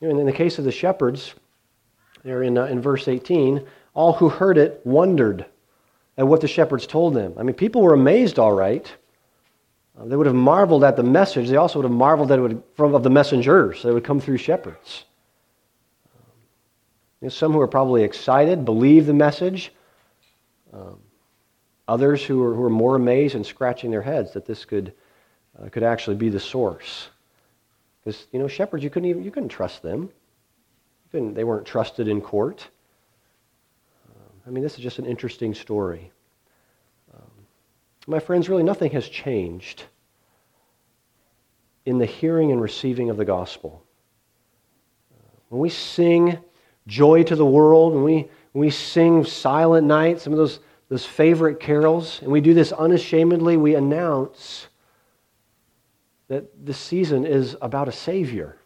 You 0.00 0.08
know, 0.08 0.18
in 0.18 0.26
the 0.26 0.32
case 0.32 0.58
of 0.58 0.64
the 0.64 0.72
shepherds, 0.72 1.34
there 2.26 2.42
in, 2.42 2.58
uh, 2.58 2.64
in 2.64 2.82
verse 2.82 3.06
18, 3.06 3.64
all 3.94 4.12
who 4.12 4.28
heard 4.28 4.58
it 4.58 4.80
wondered 4.84 5.46
at 6.18 6.26
what 6.26 6.40
the 6.40 6.48
shepherds 6.48 6.84
told 6.86 7.14
them. 7.14 7.32
I 7.38 7.44
mean, 7.44 7.54
people 7.54 7.82
were 7.82 7.94
amazed, 7.94 8.40
all 8.40 8.52
right. 8.52 8.92
Uh, 9.96 10.06
they 10.06 10.16
would 10.16 10.26
have 10.26 10.34
marveled 10.34 10.82
at 10.82 10.96
the 10.96 11.04
message. 11.04 11.48
They 11.48 11.56
also 11.56 11.78
would 11.78 11.84
have 11.84 11.96
marveled 11.96 12.32
at 12.32 12.40
it 12.40 12.42
would, 12.42 12.62
from, 12.74 12.96
of 12.96 13.04
the 13.04 13.10
messengers 13.10 13.82
that 13.84 13.94
would 13.94 14.02
come 14.02 14.20
through 14.20 14.38
shepherds. 14.38 15.04
You 17.20 17.26
know, 17.26 17.28
some 17.28 17.52
who 17.52 17.58
were 17.58 17.68
probably 17.68 18.02
excited, 18.02 18.64
believed 18.64 19.06
the 19.06 19.14
message. 19.14 19.72
Um, 20.72 20.98
Others 21.88 22.24
who 22.24 22.42
are, 22.42 22.52
who 22.52 22.64
are 22.64 22.70
more 22.70 22.96
amazed 22.96 23.36
and 23.36 23.46
scratching 23.46 23.92
their 23.92 24.02
heads 24.02 24.32
that 24.32 24.44
this 24.44 24.64
could, 24.64 24.92
uh, 25.62 25.68
could 25.68 25.84
actually 25.84 26.16
be 26.16 26.28
the 26.28 26.40
source. 26.40 27.08
Because, 28.02 28.26
you 28.32 28.40
know, 28.40 28.48
shepherds, 28.48 28.82
you 28.82 28.90
couldn't 28.90 29.08
even, 29.08 29.22
you 29.22 29.30
couldn't 29.30 29.50
trust 29.50 29.84
them. 29.84 30.10
They 31.12 31.44
weren't 31.44 31.66
trusted 31.66 32.08
in 32.08 32.20
court. 32.20 32.68
Um, 34.08 34.32
I 34.46 34.50
mean, 34.50 34.62
this 34.62 34.74
is 34.74 34.80
just 34.80 34.98
an 34.98 35.06
interesting 35.06 35.54
story. 35.54 36.12
Um, 37.14 37.30
my 38.06 38.18
friends, 38.18 38.48
really 38.48 38.62
nothing 38.62 38.90
has 38.90 39.08
changed 39.08 39.84
in 41.86 41.98
the 41.98 42.06
hearing 42.06 42.52
and 42.52 42.60
receiving 42.60 43.08
of 43.08 43.16
the 43.16 43.24
gospel. 43.24 43.82
Uh, 45.14 45.38
when 45.48 45.60
we 45.60 45.70
sing 45.70 46.38
joy 46.86 47.22
to 47.22 47.34
the 47.34 47.46
world, 47.46 47.94
when 47.94 48.04
we, 48.04 48.28
when 48.52 48.60
we 48.60 48.70
sing 48.70 49.24
silent 49.24 49.86
night, 49.86 50.20
some 50.20 50.32
of 50.32 50.38
those 50.38 50.60
those 50.88 51.04
favorite 51.04 51.58
carols, 51.58 52.20
and 52.22 52.30
we 52.30 52.40
do 52.40 52.54
this 52.54 52.72
unashamedly. 52.72 53.56
We 53.56 53.74
announce 53.74 54.68
that 56.28 56.64
this 56.64 56.78
season 56.78 57.26
is 57.26 57.56
about 57.60 57.88
a 57.88 57.92
Savior, 57.92 58.56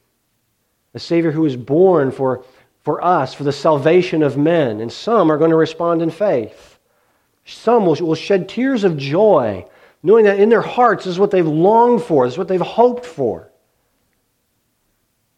a 0.95 0.99
Savior 0.99 1.31
who 1.31 1.45
is 1.47 1.57
born 1.57 2.11
for, 2.11 2.45
for 2.83 3.03
us, 3.05 3.35
for 3.35 3.45
the 3.45 3.53
salvation 3.53 4.23
of 4.23 4.37
men. 4.37 4.81
And 4.81 4.93
some 4.93 5.31
are 5.31 5.39
going 5.39 5.51
to 5.51 5.57
respond 5.57 6.03
in 6.03 6.11
faith. 6.11 6.79
Some 7.45 7.87
will, 7.87 7.97
will 7.97 8.15
shed 8.15 8.49
tears 8.49 8.85
of 8.85 8.97
joy, 8.97 9.67
knowing 10.03 10.25
that 10.25 10.41
in 10.41 10.49
their 10.49 10.61
hearts 10.61 11.05
this 11.05 11.13
is 11.13 11.19
what 11.19 11.31
they've 11.31 11.47
longed 11.47 12.03
for, 12.03 12.27
this 12.27 12.35
is 12.35 12.39
what 12.39 12.49
they've 12.49 12.61
hoped 12.61 13.07
for. 13.07 13.51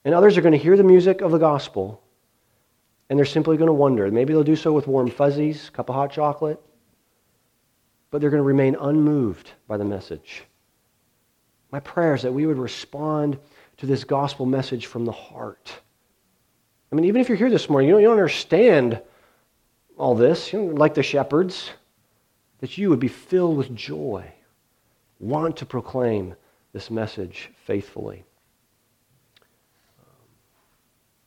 And 0.04 0.14
others 0.14 0.36
are 0.36 0.42
going 0.42 0.52
to 0.52 0.58
hear 0.58 0.76
the 0.76 0.82
music 0.82 1.20
of 1.20 1.30
the 1.30 1.38
gospel, 1.38 2.02
and 3.08 3.18
they're 3.18 3.24
simply 3.24 3.56
going 3.56 3.68
to 3.68 3.72
wonder. 3.72 4.10
Maybe 4.10 4.32
they'll 4.32 4.42
do 4.42 4.56
so 4.56 4.72
with 4.72 4.86
warm 4.86 5.10
fuzzies, 5.10 5.70
cup 5.70 5.88
of 5.88 5.94
hot 5.94 6.12
chocolate 6.12 6.60
but 8.12 8.20
they're 8.20 8.30
going 8.30 8.42
to 8.42 8.46
remain 8.46 8.76
unmoved 8.78 9.50
by 9.66 9.78
the 9.78 9.84
message. 9.84 10.44
My 11.72 11.80
prayer 11.80 12.14
is 12.14 12.22
that 12.22 12.32
we 12.32 12.46
would 12.46 12.58
respond 12.58 13.38
to 13.78 13.86
this 13.86 14.04
gospel 14.04 14.46
message 14.46 14.86
from 14.86 15.04
the 15.04 15.12
heart. 15.12 15.72
I 16.90 16.94
mean, 16.94 17.06
even 17.06 17.20
if 17.20 17.28
you're 17.28 17.38
here 17.38 17.50
this 17.50 17.70
morning, 17.70 17.88
you 17.88 17.94
don't, 17.94 18.02
you 18.02 18.08
don't 18.08 18.18
understand 18.18 19.00
all 19.96 20.14
this, 20.14 20.52
you 20.52 20.60
know, 20.60 20.74
like 20.74 20.94
the 20.94 21.02
shepherds, 21.02 21.70
that 22.60 22.78
you 22.78 22.90
would 22.90 23.00
be 23.00 23.08
filled 23.08 23.56
with 23.56 23.74
joy, 23.74 24.24
want 25.18 25.56
to 25.56 25.66
proclaim 25.66 26.34
this 26.72 26.90
message 26.90 27.50
faithfully. 27.64 28.24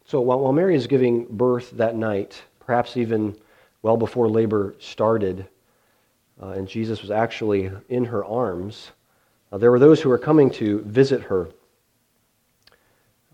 So 0.05 0.21
while, 0.21 0.39
while 0.39 0.53
Mary 0.53 0.75
is 0.75 0.87
giving 0.87 1.25
birth 1.25 1.71
that 1.71 1.95
night, 1.95 2.41
perhaps 2.59 2.95
even 2.95 3.35
well 3.81 3.97
before 3.97 4.29
labor 4.29 4.75
started, 4.79 5.47
uh, 6.41 6.49
and 6.49 6.67
Jesus 6.67 7.01
was 7.01 7.11
actually 7.11 7.71
in 7.89 8.05
her 8.05 8.23
arms, 8.23 8.91
uh, 9.51 9.57
there 9.57 9.71
were 9.71 9.79
those 9.79 10.01
who 10.01 10.09
were 10.09 10.17
coming 10.17 10.49
to 10.51 10.81
visit 10.81 11.21
her. 11.23 11.49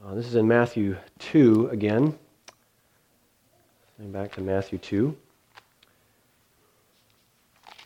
Uh, 0.03 0.15
this 0.15 0.25
is 0.25 0.33
in 0.33 0.47
Matthew 0.47 0.97
2 1.19 1.69
again. 1.71 2.17
Going 3.99 4.11
back 4.11 4.31
to 4.31 4.41
Matthew 4.41 4.79
2. 4.79 5.15
It 7.67 7.77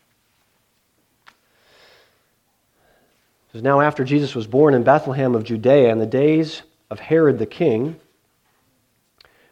says, 3.51 3.61
Now 3.61 3.81
after 3.81 4.05
Jesus 4.05 4.33
was 4.33 4.47
born 4.47 4.73
in 4.73 4.83
Bethlehem 4.83 5.35
of 5.35 5.43
Judea 5.43 5.91
in 5.91 5.99
the 5.99 6.05
days 6.05 6.61
of 6.89 7.01
Herod 7.01 7.37
the 7.37 7.45
king, 7.45 7.99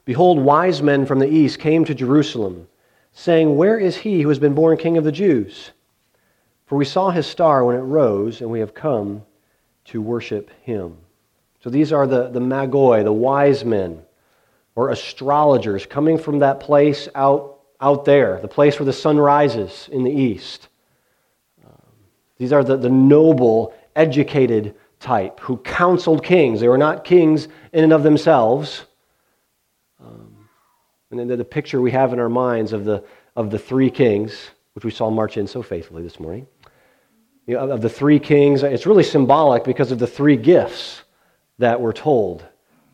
behold, 0.06 0.40
wise 0.40 0.82
men 0.82 1.06
from 1.06 1.20
the 1.20 1.28
east 1.28 1.60
came 1.60 1.84
to 1.84 1.94
Jerusalem 1.94 2.70
saying, 3.12 3.58
Where 3.58 3.78
is 3.78 3.98
he 3.98 4.22
who 4.22 4.30
has 4.30 4.40
been 4.40 4.56
born 4.56 4.78
king 4.78 4.98
of 4.98 5.04
the 5.04 5.12
Jews? 5.12 5.72
For 6.66 6.78
we 6.78 6.86
saw 6.86 7.10
his 7.10 7.28
star 7.28 7.66
when 7.66 7.76
it 7.76 7.80
rose, 7.80 8.40
and 8.40 8.50
we 8.50 8.62
have 8.62 8.74
come 8.74 9.24
to 9.86 10.02
worship 10.02 10.50
him. 10.62 11.03
So 11.64 11.70
these 11.70 11.94
are 11.94 12.06
the, 12.06 12.30
the 12.30 12.40
magoi, 12.40 13.04
the 13.04 13.14
wise 13.14 13.64
men, 13.64 14.02
or 14.76 14.90
astrologers 14.90 15.86
coming 15.86 16.18
from 16.18 16.40
that 16.40 16.60
place 16.60 17.08
out, 17.16 17.60
out 17.80 18.06
there, 18.06 18.40
the 18.42 18.48
place 18.48 18.80
where 18.80 18.86
the 18.86 18.94
sun 18.94 19.18
rises 19.18 19.88
in 19.92 20.04
the 20.04 20.12
east. 20.12 20.68
Um, 21.66 21.74
these 22.38 22.52
are 22.52 22.64
the, 22.64 22.76
the 22.76 22.90
noble, 22.90 23.74
educated 23.96 24.76
type 25.00 25.40
who 25.40 25.58
counseled 25.58 26.24
kings. 26.24 26.60
They 26.60 26.68
were 26.68 26.78
not 26.78 27.06
kings 27.06 27.46
in 27.72 27.84
and 27.84 27.94
of 27.94 28.04
themselves 28.04 28.86
and 31.20 31.30
then 31.30 31.38
the 31.38 31.46
picture 31.46 31.80
we 31.80 31.92
have 31.92 32.12
in 32.12 32.20
our 32.20 32.30
minds 32.30 32.74
of 32.74 32.86
the, 32.86 33.04
of 33.36 33.52
the 33.52 33.60
three 33.60 33.92
kings, 33.92 34.50
which 34.74 34.84
we 34.84 34.90
saw 34.90 35.12
march 35.12 35.38
in 35.38 35.46
so 35.46 35.62
faithfully 35.62 36.02
this 36.02 36.20
morning, 36.20 36.48
you 37.46 37.54
know, 37.54 37.70
of 37.70 37.82
the 37.82 37.90
three 37.90 38.20
kings, 38.20 38.64
it's 38.64 38.88
really 38.88 39.04
symbolic 39.04 39.64
because 39.64 39.92
of 39.92 40.00
the 40.00 40.08
three 40.08 40.38
gifts 40.38 41.03
that 41.60 41.80
we're 41.80 41.94
told, 41.94 42.46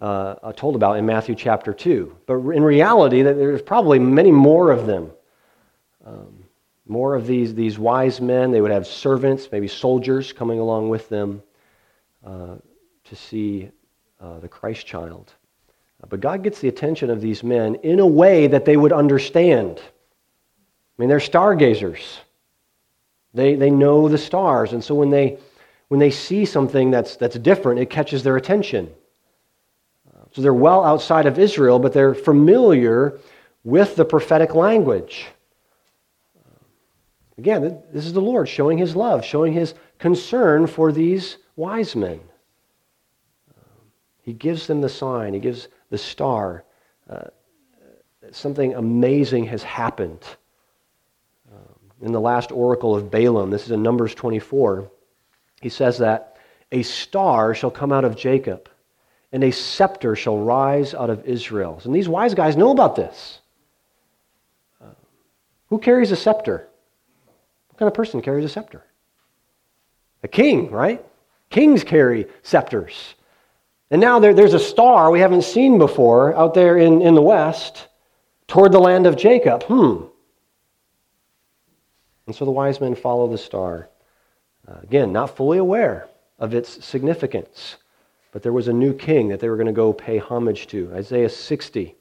uh, 0.02 0.36
uh 0.42 0.54
told 0.54 0.76
about 0.76 0.98
in 0.98 1.06
Matthew 1.06 1.36
chapter 1.36 1.74
2. 1.74 2.16
But 2.26 2.36
in 2.36 2.64
reality, 2.64 3.22
there's 3.22 3.62
probably 3.62 4.00
many 4.00 4.32
more 4.32 4.72
of 4.72 4.86
them. 4.86 5.12
Um, 6.06 6.44
more 6.90 7.16
of 7.16 7.28
these, 7.28 7.54
these 7.54 7.78
wise 7.78 8.20
men. 8.20 8.52
They 8.52 8.62
would 8.62 8.72
have 8.72 8.88
servants, 8.88 9.48
maybe 9.52 9.68
soldiers 9.68 10.34
coming 10.34 10.60
along 10.60 10.90
with 10.90 11.08
them 11.08 11.44
uh, 12.26 12.56
to 13.06 13.16
see 13.16 13.70
uh, 14.20 14.40
the 14.40 14.48
Christ 14.48 14.86
child. 14.88 15.32
But 16.08 16.22
God 16.22 16.44
gets 16.44 16.60
the 16.60 16.70
attention 16.70 17.10
of 17.10 17.22
these 17.22 17.44
men 17.44 17.76
in 17.76 18.00
a 18.00 18.08
way 18.08 18.48
that 18.48 18.66
they 18.66 18.78
would 18.78 18.94
understand. 18.94 19.80
I 19.80 21.02
mean, 21.02 21.10
they're 21.10 21.20
stargazers. 21.20 22.20
They, 23.34 23.56
they 23.56 23.70
know 23.70 24.08
the 24.08 24.18
stars. 24.18 24.74
And 24.74 24.84
so 24.84 24.96
when 24.96 25.10
they, 25.10 25.38
when 25.90 26.00
they 26.00 26.12
see 26.12 26.46
something 26.46 26.92
that's, 26.92 27.18
that's 27.18 27.38
different, 27.38 27.80
it 27.80 27.90
catches 27.90 28.24
their 28.24 28.38
attention. 28.38 28.90
So 30.32 30.42
they're 30.42 30.54
well 30.54 30.84
outside 30.84 31.26
of 31.26 31.40
Israel, 31.40 31.80
but 31.80 31.92
they're 31.92 32.14
familiar 32.14 33.20
with 33.64 33.96
the 33.96 34.06
prophetic 34.06 34.56
language. 34.56 35.28
Again, 37.38 37.82
this 37.92 38.06
is 38.06 38.14
the 38.14 38.22
Lord 38.22 38.48
showing 38.48 38.78
his 38.78 38.96
love, 38.96 39.26
showing 39.26 39.54
his 39.54 39.74
concern 39.98 40.68
for 40.68 40.92
these 40.92 41.38
wise 41.56 41.96
men. 41.96 42.20
He 44.22 44.34
gives 44.34 44.68
them 44.68 44.82
the 44.82 44.90
sign, 44.90 45.34
he 45.34 45.40
gives 45.40 45.70
the 45.90 45.98
star. 45.98 46.64
Uh, 47.10 47.30
something 48.32 48.76
amazing 48.76 49.46
has 49.46 49.64
happened. 49.64 50.24
Um, 51.52 51.76
in 52.02 52.12
the 52.12 52.22
last 52.22 52.52
oracle 52.52 52.96
of 52.96 53.10
Balaam, 53.10 53.50
this 53.50 53.66
is 53.66 53.72
in 53.72 53.82
Numbers 53.82 54.14
24, 54.14 54.92
he 55.62 55.70
says 55.70 55.98
that 56.00 56.38
a 56.72 56.84
star 56.84 57.54
shall 57.54 57.72
come 57.72 57.92
out 57.92 58.06
of 58.06 58.16
Jacob 58.16 58.70
and 59.32 59.44
a 59.44 59.52
scepter 59.52 60.16
shall 60.16 60.38
rise 60.38 60.94
out 60.94 61.10
of 61.10 61.26
Israel. 61.26 61.80
And 61.84 61.94
these 61.94 62.10
wise 62.10 62.34
guys 62.34 62.58
know 62.58 62.72
about 62.72 62.96
this. 62.96 63.40
Who 65.68 65.78
carries 65.78 66.12
a 66.12 66.16
scepter? 66.16 66.68
What 67.70 67.78
kind 67.78 67.88
of 67.88 67.94
person 67.94 68.22
carries 68.22 68.46
a 68.46 68.50
scepter? 68.50 68.84
A 70.24 70.28
king, 70.28 70.72
right? 70.72 71.06
Kings 71.50 71.84
carry 71.84 72.28
scepters. 72.42 73.16
And 73.92 74.02
now 74.02 74.20
there, 74.20 74.34
there's 74.34 74.54
a 74.54 74.60
star 74.60 75.12
we 75.12 75.20
haven't 75.20 75.44
seen 75.44 75.78
before 75.78 76.36
out 76.36 76.54
there 76.54 76.78
in, 76.78 77.02
in 77.02 77.16
the 77.16 77.22
west 77.22 77.88
toward 78.48 78.72
the 78.72 78.80
land 78.80 79.06
of 79.06 79.16
Jacob. 79.16 79.64
Hmm. 79.64 80.06
And 82.26 82.36
so 82.36 82.46
the 82.46 82.52
wise 82.52 82.82
men 82.82 82.96
follow 82.96 83.28
the 83.28 83.38
star. 83.38 83.90
Uh, 84.70 84.80
again, 84.84 85.12
not 85.12 85.36
fully 85.36 85.58
aware 85.58 86.08
of 86.38 86.54
its 86.54 86.86
significance. 86.86 87.78
But 88.32 88.44
there 88.44 88.54
was 88.54 88.68
a 88.68 88.74
new 88.74 88.94
king 88.94 89.30
that 89.30 89.40
they 89.40 89.50
were 89.50 89.56
going 89.56 89.68
to 89.68 89.74
go 89.74 89.94
pay 89.94 90.20
homage 90.20 90.68
to. 90.68 90.92
Isaiah 90.94 91.30
60 91.30 91.96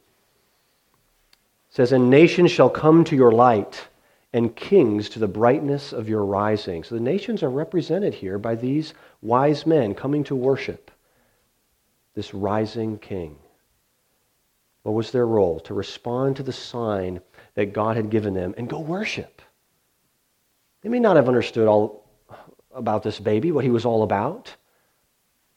says, 1.70 1.92
And 1.92 2.10
nations 2.10 2.50
shall 2.50 2.68
come 2.68 3.04
to 3.04 3.16
your 3.16 3.32
light, 3.32 3.88
and 4.32 4.54
kings 4.54 5.08
to 5.10 5.18
the 5.18 5.28
brightness 5.28 5.92
of 5.94 6.08
your 6.08 6.24
rising. 6.24 6.84
So 6.84 6.94
the 6.94 7.00
nations 7.00 7.42
are 7.42 7.50
represented 7.50 8.12
here 8.12 8.38
by 8.38 8.56
these 8.56 8.92
wise 9.22 9.64
men 9.64 9.94
coming 9.94 10.24
to 10.24 10.36
worship 10.36 10.90
this 12.14 12.34
rising 12.34 12.98
king. 12.98 13.36
What 14.82 14.92
was 14.92 15.12
their 15.12 15.26
role? 15.26 15.60
To 15.60 15.74
respond 15.74 16.36
to 16.36 16.42
the 16.42 16.52
sign 16.52 17.20
that 17.54 17.72
God 17.72 17.96
had 17.96 18.10
given 18.10 18.34
them 18.34 18.54
and 18.58 18.68
go 18.68 18.80
worship. 18.80 19.40
They 20.82 20.88
may 20.88 21.00
not 21.00 21.16
have 21.16 21.28
understood 21.28 21.68
all 21.68 22.07
about 22.78 23.02
this 23.02 23.20
baby, 23.20 23.52
what 23.52 23.64
he 23.64 23.70
was 23.70 23.84
all 23.84 24.02
about. 24.02 24.54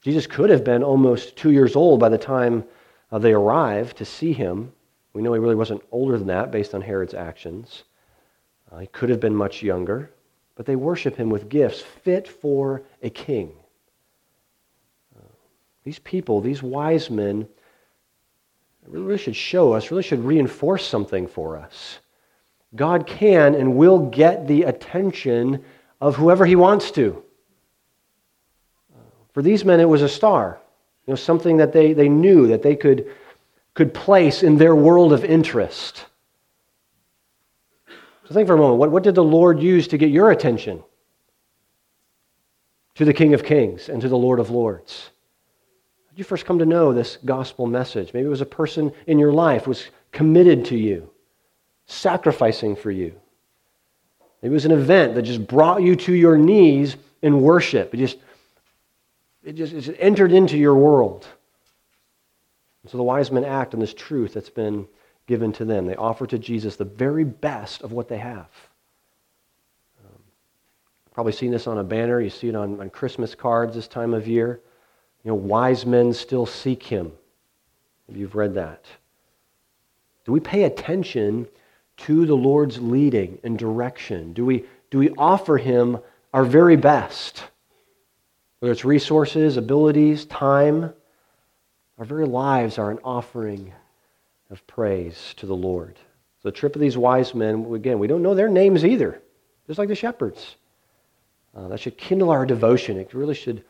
Jesus 0.01 0.25
could 0.27 0.49
have 0.49 0.63
been 0.63 0.83
almost 0.83 1.35
two 1.35 1.51
years 1.51 1.75
old 1.75 1.99
by 1.99 2.09
the 2.09 2.17
time 2.17 2.63
uh, 3.11 3.19
they 3.19 3.33
arrived 3.33 3.97
to 3.97 4.05
see 4.05 4.33
him. 4.33 4.71
We 5.13 5.21
know 5.21 5.33
he 5.33 5.39
really 5.39 5.55
wasn't 5.55 5.83
older 5.91 6.17
than 6.17 6.27
that 6.27 6.51
based 6.51 6.73
on 6.73 6.81
Herod's 6.81 7.13
actions. 7.13 7.83
Uh, 8.71 8.79
he 8.79 8.87
could 8.87 9.09
have 9.09 9.19
been 9.19 9.35
much 9.35 9.61
younger, 9.61 10.11
but 10.55 10.65
they 10.65 10.75
worship 10.75 11.15
him 11.15 11.29
with 11.29 11.49
gifts 11.49 11.81
fit 11.81 12.27
for 12.27 12.81
a 13.03 13.09
king. 13.09 13.51
Uh, 15.17 15.27
these 15.83 15.99
people, 15.99 16.41
these 16.41 16.63
wise 16.63 17.09
men, 17.09 17.47
really 18.87 19.17
should 19.17 19.35
show 19.35 19.73
us, 19.73 19.91
really 19.91 20.03
should 20.03 20.23
reinforce 20.23 20.85
something 20.85 21.27
for 21.27 21.57
us. 21.57 21.99
God 22.75 23.05
can 23.05 23.53
and 23.55 23.75
will 23.75 24.09
get 24.09 24.47
the 24.47 24.63
attention 24.63 25.63
of 26.01 26.15
whoever 26.15 26.45
he 26.45 26.55
wants 26.55 26.91
to. 26.91 27.23
For 29.33 29.41
these 29.41 29.63
men, 29.63 29.79
it 29.79 29.87
was 29.87 30.01
a 30.01 30.09
star, 30.09 30.59
you 31.05 31.11
know, 31.11 31.15
something 31.15 31.57
that 31.57 31.71
they, 31.71 31.93
they 31.93 32.09
knew 32.09 32.47
that 32.47 32.63
they 32.63 32.75
could, 32.75 33.09
could 33.75 33.93
place 33.93 34.43
in 34.43 34.57
their 34.57 34.75
world 34.75 35.13
of 35.13 35.23
interest. 35.23 36.05
So 38.27 38.33
think 38.33 38.47
for 38.47 38.55
a 38.55 38.57
moment 38.57 38.79
what, 38.79 38.91
what 38.91 39.03
did 39.03 39.15
the 39.15 39.23
Lord 39.23 39.61
use 39.61 39.87
to 39.89 39.97
get 39.97 40.09
your 40.09 40.31
attention? 40.31 40.83
To 42.95 43.05
the 43.05 43.13
King 43.13 43.33
of 43.33 43.43
Kings 43.43 43.87
and 43.87 44.01
to 44.01 44.09
the 44.09 44.17
Lord 44.17 44.39
of 44.39 44.49
Lords. 44.49 45.11
How 46.07 46.11
did 46.11 46.19
you 46.19 46.25
first 46.25 46.45
come 46.45 46.59
to 46.59 46.65
know 46.65 46.91
this 46.91 47.17
gospel 47.23 47.67
message? 47.67 48.13
Maybe 48.13 48.25
it 48.25 48.29
was 48.29 48.41
a 48.41 48.45
person 48.45 48.91
in 49.07 49.17
your 49.17 49.31
life 49.31 49.65
was 49.65 49.85
committed 50.11 50.65
to 50.65 50.77
you, 50.77 51.09
sacrificing 51.85 52.75
for 52.75 52.91
you. 52.91 53.15
It 54.41 54.49
was 54.49 54.65
an 54.65 54.71
event 54.71 55.15
that 55.15 55.21
just 55.23 55.45
brought 55.47 55.81
you 55.81 55.95
to 55.95 56.13
your 56.13 56.37
knees 56.37 56.95
in 57.21 57.41
worship. 57.41 57.93
It 57.93 57.97
just 57.97 58.17
it 59.43 59.53
just 59.53 59.73
it's 59.73 59.89
entered 59.99 60.31
into 60.31 60.57
your 60.57 60.75
world. 60.75 61.27
And 62.83 62.91
so 62.91 62.97
the 62.97 63.03
wise 63.03 63.31
men 63.31 63.45
act 63.45 63.73
on 63.73 63.79
this 63.79 63.93
truth 63.93 64.33
that's 64.33 64.49
been 64.49 64.87
given 65.27 65.51
to 65.53 65.65
them. 65.65 65.85
They 65.85 65.95
offer 65.95 66.25
to 66.27 66.39
Jesus 66.39 66.75
the 66.75 66.85
very 66.85 67.23
best 67.23 67.81
of 67.83 67.91
what 67.91 68.07
they 68.07 68.17
have. 68.17 68.49
Um, 70.03 70.19
probably 71.13 71.33
seen 71.33 71.51
this 71.51 71.67
on 71.67 71.77
a 71.77 71.83
banner. 71.83 72.19
You 72.19 72.29
see 72.29 72.49
it 72.49 72.55
on, 72.55 72.79
on 72.79 72.89
Christmas 72.89 73.35
cards 73.35 73.75
this 73.75 73.87
time 73.87 74.13
of 74.13 74.27
year. 74.27 74.59
You 75.23 75.29
know, 75.29 75.35
wise 75.35 75.85
men 75.85 76.13
still 76.13 76.47
seek 76.47 76.83
him. 76.83 77.11
If 78.09 78.17
you've 78.17 78.35
read 78.35 78.55
that. 78.55 78.85
Do 80.25 80.31
we 80.31 80.39
pay 80.39 80.63
attention 80.63 81.47
to 82.05 82.25
the 82.25 82.35
Lord's 82.35 82.79
leading 82.79 83.39
and 83.43 83.57
direction? 83.57 84.33
Do 84.33 84.45
we, 84.45 84.65
do 84.89 84.97
we 84.97 85.09
offer 85.17 85.57
him 85.57 85.99
our 86.33 86.43
very 86.43 86.75
best? 86.75 87.43
Whether 88.59 88.71
it's 88.71 88.85
resources, 88.85 89.57
abilities, 89.57 90.25
time, 90.25 90.93
our 91.97 92.05
very 92.05 92.25
lives 92.25 92.77
are 92.77 92.91
an 92.91 92.99
offering 93.03 93.73
of 94.49 94.65
praise 94.67 95.33
to 95.37 95.45
the 95.45 95.55
Lord. 95.55 95.95
So 96.41 96.49
the 96.49 96.51
trip 96.51 96.75
of 96.75 96.81
these 96.81 96.97
wise 96.97 97.35
men, 97.35 97.71
again, 97.73 97.99
we 97.99 98.07
don't 98.07 98.23
know 98.23 98.33
their 98.33 98.49
names 98.49 98.83
either, 98.83 99.21
just 99.67 99.77
like 99.77 99.89
the 99.89 99.95
shepherds. 99.95 100.55
Uh, 101.55 101.67
that 101.67 101.79
should 101.79 101.97
kindle 101.97 102.31
our 102.31 102.45
devotion. 102.45 102.97
It 102.97 103.13
really 103.13 103.35
should, 103.35 103.63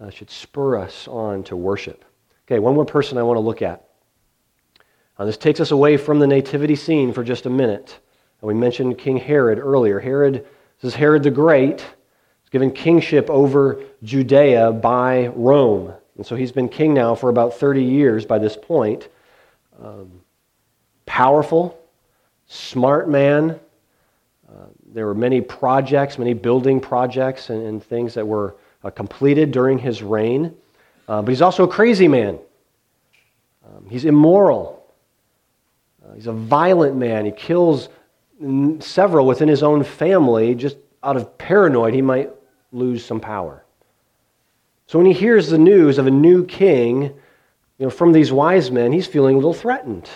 uh, 0.00 0.10
should 0.10 0.30
spur 0.30 0.76
us 0.76 1.08
on 1.08 1.44
to 1.44 1.56
worship. 1.56 2.04
Okay, 2.46 2.58
one 2.58 2.74
more 2.74 2.84
person 2.84 3.16
I 3.16 3.22
want 3.22 3.36
to 3.36 3.40
look 3.40 3.62
at. 3.62 3.88
Uh, 5.18 5.24
this 5.24 5.36
takes 5.36 5.60
us 5.60 5.70
away 5.70 5.96
from 5.96 6.18
the 6.18 6.26
nativity 6.26 6.76
scene 6.76 7.12
for 7.12 7.22
just 7.22 7.46
a 7.46 7.50
minute. 7.50 7.98
And 8.40 8.48
we 8.48 8.54
mentioned 8.54 8.98
King 8.98 9.18
Herod 9.18 9.58
earlier. 9.58 10.00
Herod, 10.00 10.46
this 10.80 10.92
is 10.92 10.94
Herod 10.94 11.22
the 11.22 11.30
Great 11.30 11.80
He's 11.80 12.50
given 12.50 12.70
kingship 12.70 13.30
over 13.30 13.82
Judea 14.02 14.72
by 14.72 15.28
Rome. 15.28 15.94
And 16.16 16.26
so 16.26 16.36
he's 16.36 16.52
been 16.52 16.68
king 16.68 16.92
now 16.92 17.14
for 17.14 17.30
about 17.30 17.54
30 17.54 17.82
years 17.82 18.26
by 18.26 18.38
this 18.38 18.56
point. 18.56 19.08
Um, 19.82 20.20
powerful, 21.06 21.78
smart 22.46 23.08
man. 23.08 23.58
Uh, 24.48 24.66
there 24.92 25.06
were 25.06 25.14
many 25.14 25.40
projects, 25.40 26.18
many 26.18 26.34
building 26.34 26.80
projects 26.80 27.48
and, 27.48 27.66
and 27.66 27.82
things 27.82 28.14
that 28.14 28.26
were 28.26 28.56
uh, 28.84 28.90
completed 28.90 29.52
during 29.52 29.78
his 29.78 30.02
reign. 30.02 30.54
Uh, 31.08 31.22
but 31.22 31.30
he's 31.30 31.42
also 31.42 31.64
a 31.64 31.68
crazy 31.68 32.08
man. 32.08 32.38
Um, 33.64 33.86
he's 33.88 34.04
immoral. 34.04 34.81
He's 36.14 36.26
a 36.26 36.32
violent 36.32 36.96
man. 36.96 37.24
He 37.24 37.32
kills 37.32 37.88
several 38.80 39.26
within 39.26 39.48
his 39.48 39.62
own 39.62 39.84
family 39.84 40.54
just 40.54 40.76
out 41.02 41.16
of 41.16 41.36
paranoid 41.38 41.94
he 41.94 42.02
might 42.02 42.30
lose 42.72 43.04
some 43.04 43.20
power. 43.20 43.64
So 44.86 44.98
when 44.98 45.06
he 45.06 45.12
hears 45.12 45.48
the 45.48 45.58
news 45.58 45.98
of 45.98 46.06
a 46.06 46.10
new 46.10 46.44
king, 46.44 47.02
you 47.02 47.86
know, 47.86 47.90
from 47.90 48.12
these 48.12 48.32
wise 48.32 48.70
men, 48.70 48.92
he's 48.92 49.06
feeling 49.06 49.34
a 49.34 49.38
little 49.38 49.54
threatened. 49.54 50.08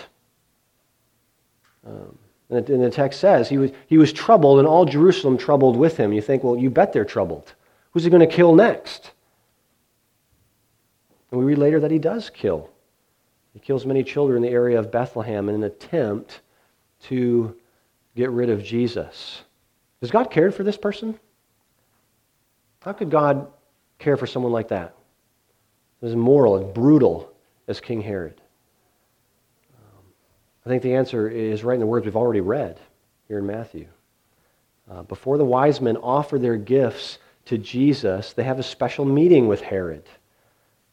Um, 1.85 2.17
and 2.49 2.65
the 2.65 2.89
text 2.89 3.19
says 3.19 3.49
he 3.49 3.57
was, 3.57 3.71
he 3.87 3.97
was 3.97 4.13
troubled, 4.13 4.59
and 4.59 4.67
all 4.67 4.85
Jerusalem 4.85 5.37
troubled 5.37 5.75
with 5.75 5.97
him. 5.97 6.13
You 6.13 6.21
think, 6.21 6.43
well, 6.43 6.55
you 6.55 6.69
bet 6.69 6.93
they're 6.93 7.05
troubled. 7.05 7.53
Who's 7.91 8.03
he 8.03 8.09
going 8.09 8.27
to 8.27 8.33
kill 8.33 8.55
next? 8.55 9.11
And 11.31 11.39
we 11.39 11.45
read 11.45 11.57
later 11.57 11.79
that 11.79 11.91
he 11.91 11.99
does 11.99 12.29
kill. 12.29 12.69
He 13.57 13.61
kills 13.61 13.87
many 13.87 14.03
children 14.03 14.37
in 14.37 14.43
the 14.43 14.55
area 14.55 14.77
of 14.77 14.91
Bethlehem 14.91 15.49
in 15.49 15.55
an 15.55 15.63
attempt 15.63 16.41
to 17.05 17.55
get 18.15 18.29
rid 18.29 18.51
of 18.51 18.63
Jesus. 18.63 19.41
Does 19.99 20.11
God 20.11 20.29
care 20.29 20.51
for 20.51 20.63
this 20.63 20.77
person? 20.77 21.19
How 22.81 22.93
could 22.93 23.09
God 23.09 23.47
care 23.97 24.15
for 24.15 24.27
someone 24.27 24.51
like 24.51 24.67
that? 24.67 24.93
As 26.03 26.13
immoral 26.13 26.57
and 26.57 26.71
brutal 26.71 27.33
as 27.67 27.79
King 27.79 27.99
Herod. 27.99 28.39
Um, 29.73 30.03
I 30.63 30.69
think 30.69 30.83
the 30.83 30.93
answer 30.93 31.27
is 31.27 31.63
right 31.63 31.73
in 31.73 31.79
the 31.79 31.87
words 31.87 32.05
we've 32.05 32.15
already 32.15 32.41
read 32.41 32.79
here 33.27 33.39
in 33.39 33.47
Matthew. 33.47 33.87
Uh, 34.87 35.01
before 35.01 35.39
the 35.39 35.45
wise 35.45 35.81
men 35.81 35.97
offer 35.97 36.37
their 36.37 36.57
gifts 36.57 37.17
to 37.45 37.57
Jesus, 37.57 38.33
they 38.33 38.43
have 38.43 38.59
a 38.59 38.63
special 38.63 39.03
meeting 39.03 39.47
with 39.47 39.61
Herod. 39.61 40.03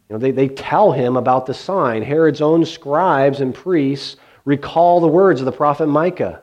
You 0.08 0.14
know, 0.14 0.18
they, 0.18 0.30
they 0.30 0.48
tell 0.48 0.92
him 0.92 1.16
about 1.16 1.46
the 1.46 1.54
sign. 1.54 2.02
Herod's 2.02 2.40
own 2.40 2.64
scribes 2.64 3.40
and 3.40 3.54
priests 3.54 4.16
recall 4.44 5.00
the 5.00 5.08
words 5.08 5.40
of 5.40 5.46
the 5.46 5.52
prophet 5.52 5.86
Micah 5.86 6.42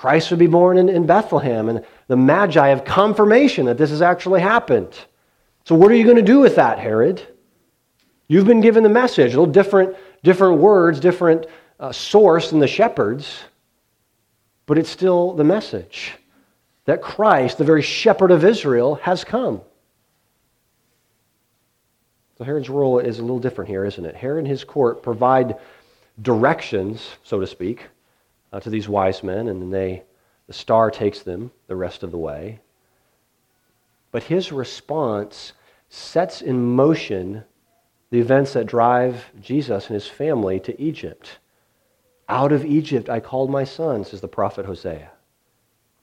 Christ 0.00 0.30
would 0.30 0.38
be 0.38 0.46
born 0.46 0.78
in, 0.78 0.88
in 0.88 1.04
Bethlehem, 1.04 1.68
and 1.68 1.84
the 2.06 2.16
Magi 2.16 2.68
have 2.68 2.86
confirmation 2.86 3.66
that 3.66 3.76
this 3.76 3.90
has 3.90 4.00
actually 4.00 4.40
happened. 4.40 4.98
So, 5.64 5.74
what 5.74 5.90
are 5.90 5.94
you 5.94 6.04
going 6.04 6.16
to 6.16 6.22
do 6.22 6.40
with 6.40 6.56
that, 6.56 6.78
Herod? 6.78 7.22
You've 8.26 8.46
been 8.46 8.62
given 8.62 8.82
the 8.82 8.88
message, 8.88 9.34
a 9.34 9.38
little 9.38 9.52
different, 9.52 9.94
different 10.22 10.58
words, 10.58 11.00
different 11.00 11.44
uh, 11.78 11.92
source 11.92 12.48
than 12.48 12.60
the 12.60 12.66
shepherds, 12.66 13.40
but 14.64 14.78
it's 14.78 14.88
still 14.88 15.34
the 15.34 15.44
message 15.44 16.14
that 16.86 17.02
Christ, 17.02 17.58
the 17.58 17.64
very 17.64 17.82
shepherd 17.82 18.30
of 18.30 18.42
Israel, 18.42 18.94
has 19.02 19.22
come. 19.22 19.60
So 22.40 22.44
Herod's 22.44 22.70
role 22.70 22.98
is 22.98 23.18
a 23.18 23.20
little 23.20 23.38
different 23.38 23.68
here, 23.68 23.84
isn't 23.84 24.06
it? 24.06 24.16
Herod 24.16 24.38
and 24.38 24.48
his 24.48 24.64
court 24.64 25.02
provide 25.02 25.58
directions, 26.22 27.06
so 27.22 27.38
to 27.38 27.46
speak, 27.46 27.88
uh, 28.50 28.60
to 28.60 28.70
these 28.70 28.88
wise 28.88 29.22
men, 29.22 29.48
and 29.48 29.60
then 29.60 29.70
they, 29.70 30.04
the 30.46 30.54
star 30.54 30.90
takes 30.90 31.20
them 31.20 31.50
the 31.66 31.76
rest 31.76 32.02
of 32.02 32.10
the 32.10 32.16
way. 32.16 32.60
But 34.10 34.22
his 34.22 34.52
response 34.52 35.52
sets 35.90 36.40
in 36.40 36.62
motion 36.62 37.44
the 38.08 38.20
events 38.20 38.54
that 38.54 38.64
drive 38.64 39.26
Jesus 39.42 39.88
and 39.88 39.94
his 39.94 40.08
family 40.08 40.58
to 40.60 40.80
Egypt. 40.80 41.40
Out 42.26 42.52
of 42.52 42.64
Egypt 42.64 43.10
I 43.10 43.20
called 43.20 43.50
my 43.50 43.64
son, 43.64 44.02
says 44.02 44.22
the 44.22 44.28
prophet 44.28 44.64
Hosea. 44.64 45.10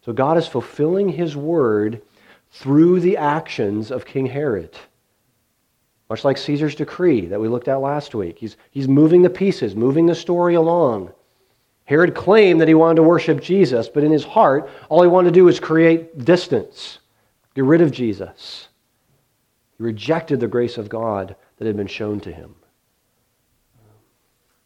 So 0.06 0.14
God 0.14 0.38
is 0.38 0.48
fulfilling 0.48 1.10
his 1.10 1.36
word 1.36 2.04
through 2.52 3.00
the 3.00 3.18
actions 3.18 3.90
of 3.90 4.06
King 4.06 4.28
Herod. 4.28 4.78
Much 6.10 6.24
like 6.24 6.38
Caesar's 6.38 6.76
decree 6.76 7.26
that 7.28 7.40
we 7.40 7.48
looked 7.48 7.68
at 7.68 7.82
last 7.82 8.16
week. 8.16 8.38
He's, 8.40 8.56
he's 8.72 8.88
moving 8.88 9.22
the 9.22 9.30
pieces, 9.30 9.76
moving 9.76 10.06
the 10.06 10.16
story 10.16 10.56
along. 10.56 11.12
Herod 11.86 12.16
claimed 12.16 12.62
that 12.62 12.68
he 12.68 12.74
wanted 12.74 12.96
to 12.98 13.04
worship 13.04 13.42
Jesus, 13.42 13.88
but 13.90 14.04
in 14.04 14.12
his 14.12 14.24
heart, 14.24 14.70
all 14.90 15.02
he 15.02 15.08
wanted 15.08 15.30
to 15.30 15.40
do 15.40 15.46
was 15.46 15.60
create 15.60 16.24
distance, 16.24 17.00
get 17.56 17.64
rid 17.64 17.82
of 17.82 17.92
Jesus. 17.92 18.68
He 19.78 19.84
rejected 19.84 20.40
the 20.40 20.48
grace 20.48 20.78
of 20.78 20.90
God 20.90 21.36
that 21.58 21.66
had 21.66 21.78
been 21.78 21.88
shown 21.88 22.20
to 22.22 22.32
him. 22.32 22.56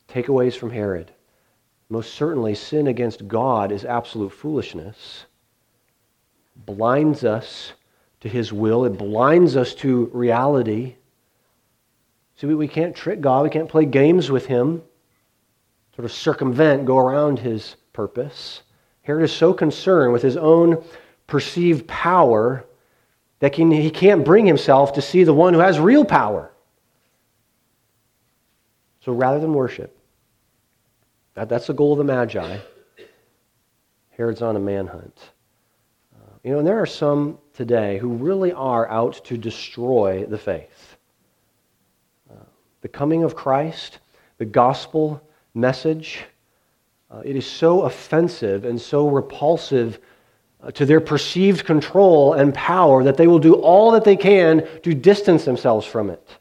Takeaways 0.09 0.55
from 0.55 0.71
Herod. 0.71 1.11
Most 1.89 2.13
certainly, 2.13 2.55
sin 2.55 2.87
against 2.87 3.27
God 3.27 3.71
is 3.71 3.83
absolute 3.83 4.31
foolishness. 4.31 5.25
Blinds 6.55 7.23
us 7.23 7.73
to 8.21 8.29
his 8.29 8.53
will, 8.53 8.85
it 8.85 8.97
blinds 8.97 9.55
us 9.55 9.73
to 9.75 10.05
reality. 10.13 10.95
See, 12.41 12.47
we 12.47 12.67
can't 12.67 12.95
trick 12.95 13.21
God, 13.21 13.43
we 13.43 13.51
can't 13.51 13.69
play 13.69 13.85
games 13.85 14.31
with 14.31 14.47
him 14.47 14.81
sort 15.95 16.05
of 16.05 16.11
circumvent, 16.11 16.85
go 16.85 16.97
around 16.97 17.37
his 17.37 17.75
purpose. 17.93 18.63
Herod 19.03 19.23
is 19.23 19.31
so 19.31 19.53
concerned 19.53 20.11
with 20.11 20.23
his 20.23 20.37
own 20.37 20.83
perceived 21.27 21.87
power 21.87 22.65
that 23.39 23.53
he 23.53 23.91
can't 23.91 24.25
bring 24.25 24.47
himself 24.47 24.93
to 24.93 25.03
see 25.03 25.23
the 25.23 25.33
one 25.33 25.53
who 25.53 25.59
has 25.59 25.79
real 25.79 26.03
power. 26.03 26.51
So 29.01 29.11
rather 29.11 29.39
than 29.39 29.53
worship, 29.53 29.95
that, 31.35 31.47
that's 31.47 31.67
the 31.67 31.73
goal 31.73 31.91
of 31.91 31.99
the 31.99 32.03
Magi. 32.03 32.57
Herod's 34.17 34.41
on 34.41 34.55
a 34.55 34.59
manhunt. 34.59 35.19
Uh, 36.15 36.33
you 36.43 36.51
know, 36.53 36.57
and 36.57 36.67
there 36.67 36.81
are 36.81 36.87
some 36.87 37.37
today 37.53 37.99
who 37.99 38.09
really 38.09 38.51
are 38.51 38.89
out 38.89 39.23
to 39.25 39.37
destroy 39.37 40.25
the 40.25 40.39
faith. 40.39 40.90
The 42.81 42.89
coming 42.89 43.23
of 43.23 43.35
Christ, 43.35 43.99
the 44.37 44.45
gospel 44.45 45.21
message. 45.53 46.21
Uh, 47.09 47.21
it 47.23 47.35
is 47.35 47.45
so 47.45 47.83
offensive 47.83 48.65
and 48.65 48.79
so 48.79 49.07
repulsive 49.07 49.99
uh, 50.63 50.71
to 50.71 50.85
their 50.85 51.01
perceived 51.01 51.65
control 51.65 52.33
and 52.33 52.53
power 52.53 53.03
that 53.03 53.17
they 53.17 53.27
will 53.27 53.39
do 53.39 53.55
all 53.55 53.91
that 53.91 54.03
they 54.03 54.15
can 54.15 54.67
to 54.83 54.93
distance 54.93 55.45
themselves 55.45 55.85
from 55.85 56.09
it. 56.09 56.37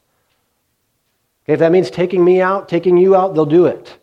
Okay, 1.44 1.54
if 1.54 1.58
that 1.58 1.72
means 1.72 1.90
taking 1.90 2.24
me 2.24 2.40
out, 2.40 2.68
taking 2.68 2.96
you 2.96 3.16
out, 3.16 3.34
they'll 3.34 3.46
do 3.46 3.66
it. 3.66 3.98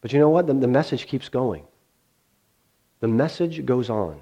But 0.00 0.12
you 0.12 0.18
know 0.18 0.28
what? 0.28 0.46
The, 0.46 0.54
the 0.54 0.68
message 0.68 1.06
keeps 1.06 1.28
going. 1.28 1.64
The 3.00 3.08
message 3.08 3.64
goes 3.64 3.90
on. 3.90 4.20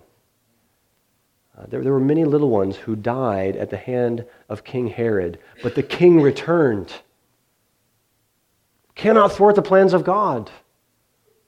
There, 1.68 1.82
there 1.82 1.92
were 1.92 2.00
many 2.00 2.24
little 2.24 2.50
ones 2.50 2.76
who 2.76 2.96
died 2.96 3.56
at 3.56 3.70
the 3.70 3.76
hand 3.76 4.24
of 4.48 4.64
King 4.64 4.88
Herod, 4.88 5.38
but 5.62 5.74
the 5.74 5.82
king 5.82 6.20
returned 6.20 6.92
cannot 8.94 9.32
thwart 9.32 9.54
the 9.54 9.62
plans 9.62 9.92
of 9.92 10.04
God. 10.04 10.50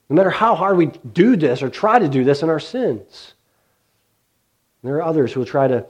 No 0.08 0.16
matter 0.16 0.30
how 0.30 0.54
hard 0.54 0.76
we 0.76 0.86
do 0.86 1.36
this 1.36 1.62
or 1.62 1.68
try 1.68 1.98
to 1.98 2.08
do 2.08 2.24
this 2.24 2.42
in 2.42 2.48
our 2.48 2.60
sins. 2.60 3.34
And 4.82 4.90
there 4.90 4.98
are 4.98 5.02
others 5.02 5.32
who 5.32 5.40
will 5.40 5.46
try 5.46 5.68
to, 5.68 5.84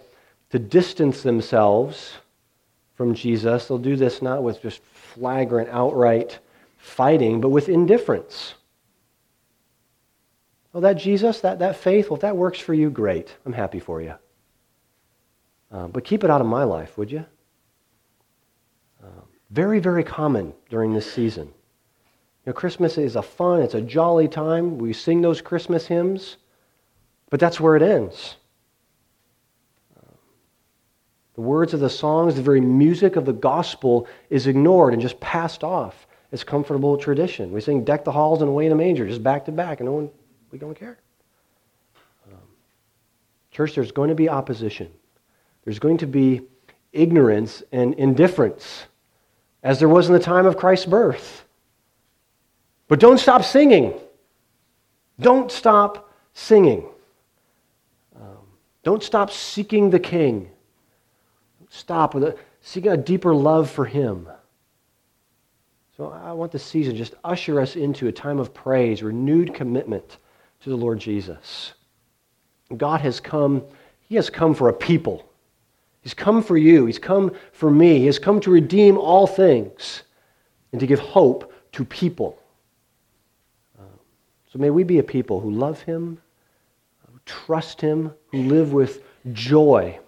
to 0.50 0.58
distance 0.58 1.22
themselves 1.22 2.14
from 2.96 3.14
Jesus. 3.14 3.68
They'll 3.68 3.78
do 3.78 3.96
this 3.96 4.22
not 4.22 4.42
with 4.42 4.62
just 4.62 4.82
flagrant, 4.82 5.68
outright 5.70 6.38
fighting, 6.78 7.40
but 7.40 7.50
with 7.50 7.68
indifference. 7.68 8.54
Oh, 10.78 10.80
that 10.80 10.94
Jesus, 10.94 11.40
that, 11.40 11.58
that 11.58 11.74
faith, 11.74 12.08
well, 12.08 12.14
if 12.14 12.20
that 12.20 12.36
works 12.36 12.60
for 12.60 12.72
you, 12.72 12.88
great. 12.88 13.34
I'm 13.44 13.52
happy 13.52 13.80
for 13.80 14.00
you. 14.00 14.14
Uh, 15.72 15.88
but 15.88 16.04
keep 16.04 16.22
it 16.22 16.30
out 16.30 16.40
of 16.40 16.46
my 16.46 16.62
life, 16.62 16.96
would 16.96 17.10
you? 17.10 17.26
Very, 19.50 19.80
very 19.80 20.04
common 20.04 20.54
during 20.70 20.94
this 20.94 21.12
season. 21.12 21.46
You 21.46 21.52
know, 22.46 22.52
Christmas 22.52 22.96
is 22.96 23.16
a 23.16 23.22
fun, 23.22 23.60
it's 23.60 23.74
a 23.74 23.80
jolly 23.80 24.28
time. 24.28 24.78
We 24.78 24.92
sing 24.92 25.20
those 25.20 25.40
Christmas 25.40 25.88
hymns, 25.88 26.36
but 27.28 27.40
that's 27.40 27.58
where 27.58 27.74
it 27.74 27.82
ends. 27.82 28.36
The 31.34 31.40
words 31.40 31.74
of 31.74 31.80
the 31.80 31.90
songs, 31.90 32.36
the 32.36 32.42
very 32.42 32.60
music 32.60 33.16
of 33.16 33.24
the 33.24 33.32
gospel 33.32 34.06
is 34.30 34.46
ignored 34.46 34.92
and 34.92 35.02
just 35.02 35.18
passed 35.18 35.64
off 35.64 36.06
as 36.30 36.44
comfortable 36.44 36.96
tradition. 36.96 37.50
We 37.50 37.60
sing 37.60 37.82
Deck 37.82 38.04
the 38.04 38.12
Halls 38.12 38.42
and 38.42 38.48
Away 38.48 38.66
in 38.66 38.72
a 38.72 38.76
Manger 38.76 39.08
just 39.08 39.24
back 39.24 39.44
to 39.46 39.52
back, 39.52 39.80
and 39.80 39.88
no 39.88 39.92
one, 39.94 40.10
we 40.50 40.58
don't 40.58 40.74
care. 40.74 40.98
Um, 42.30 42.38
church, 43.50 43.74
there's 43.74 43.92
going 43.92 44.08
to 44.08 44.14
be 44.14 44.28
opposition. 44.28 44.90
There's 45.64 45.78
going 45.78 45.98
to 45.98 46.06
be 46.06 46.42
ignorance 46.92 47.62
and 47.72 47.94
indifference 47.94 48.84
as 49.62 49.78
there 49.78 49.88
was 49.88 50.06
in 50.08 50.14
the 50.14 50.20
time 50.20 50.46
of 50.46 50.56
Christ's 50.56 50.86
birth. 50.86 51.44
But 52.86 53.00
don't 53.00 53.18
stop 53.18 53.44
singing. 53.44 53.94
Don't 55.20 55.50
stop 55.52 56.10
singing. 56.32 56.86
Um, 58.16 58.46
don't 58.82 59.02
stop 59.02 59.30
seeking 59.30 59.90
the 59.90 60.00
King. 60.00 60.48
Stop 61.68 62.14
with 62.14 62.24
a, 62.24 62.36
seeking 62.62 62.92
a 62.92 62.96
deeper 62.96 63.34
love 63.34 63.70
for 63.70 63.84
Him. 63.84 64.28
So 65.96 66.10
I 66.10 66.32
want 66.32 66.52
this 66.52 66.62
season 66.62 66.96
just 66.96 67.14
usher 67.24 67.60
us 67.60 67.74
into 67.74 68.06
a 68.06 68.12
time 68.12 68.38
of 68.38 68.54
praise, 68.54 69.02
renewed 69.02 69.52
commitment 69.52 70.18
to 70.62 70.70
the 70.70 70.76
Lord 70.76 70.98
Jesus. 70.98 71.72
God 72.76 73.00
has 73.00 73.20
come, 73.20 73.62
He 74.08 74.16
has 74.16 74.30
come 74.30 74.54
for 74.54 74.68
a 74.68 74.72
people. 74.72 75.24
He's 76.02 76.14
come 76.14 76.42
for 76.42 76.56
you. 76.56 76.86
He's 76.86 76.98
come 76.98 77.32
for 77.52 77.70
me. 77.70 77.98
He 77.98 78.06
has 78.06 78.18
come 78.18 78.40
to 78.40 78.50
redeem 78.50 78.96
all 78.96 79.26
things 79.26 80.02
and 80.72 80.80
to 80.80 80.86
give 80.86 81.00
hope 81.00 81.52
to 81.72 81.84
people. 81.84 82.38
Uh, 83.78 83.82
so 84.52 84.58
may 84.58 84.70
we 84.70 84.84
be 84.84 84.98
a 84.98 85.02
people 85.02 85.40
who 85.40 85.50
love 85.50 85.82
Him, 85.82 86.18
who 87.10 87.18
trust 87.26 87.80
Him, 87.80 88.12
who 88.28 88.42
live 88.42 88.72
with 88.72 89.02
joy 89.32 89.98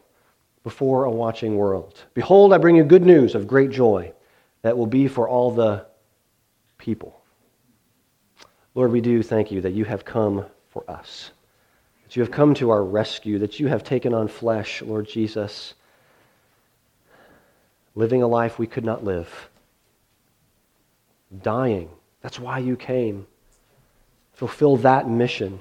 before 0.63 1.05
a 1.05 1.11
watching 1.11 1.57
world. 1.57 2.05
Behold, 2.15 2.53
I 2.53 2.59
bring 2.59 2.77
you 2.77 2.85
good 2.85 3.05
news 3.05 3.35
of 3.35 3.47
great 3.47 3.71
joy 3.71 4.13
that 4.63 4.77
will 4.77 4.87
be 4.87 5.09
for 5.09 5.29
all 5.29 5.51
the 5.51 5.87
people. 6.79 7.20
Lord, 8.75 8.93
we 8.93 9.01
do 9.01 9.23
thank 9.23 9.51
you 9.51 9.61
that 9.63 9.73
you 9.73 9.85
have 9.85 10.05
come 10.05 10.47
for 10.71 10.89
us, 10.89 11.31
that 12.05 12.17
you 12.17 12.23
have 12.23 12.31
come 12.31 12.55
to 12.55 12.71
our 12.71 12.85
rescue, 12.85 13.39
that 13.39 13.59
you 13.59 13.69
have 13.69 13.85
taken 13.85 14.15
on 14.15 14.29
flesh, 14.29 14.83
Lord 14.83 15.09
Jesus 15.09 15.75
living 17.95 18.23
a 18.23 18.27
life 18.27 18.59
we 18.59 18.67
could 18.67 18.85
not 18.85 19.05
live, 19.05 19.49
dying. 21.43 21.89
That's 22.23 22.39
why 22.39 22.59
you 22.59 22.77
came. 22.77 23.27
Fulfill 24.33 24.77
that 24.79 25.09
mission 25.09 25.61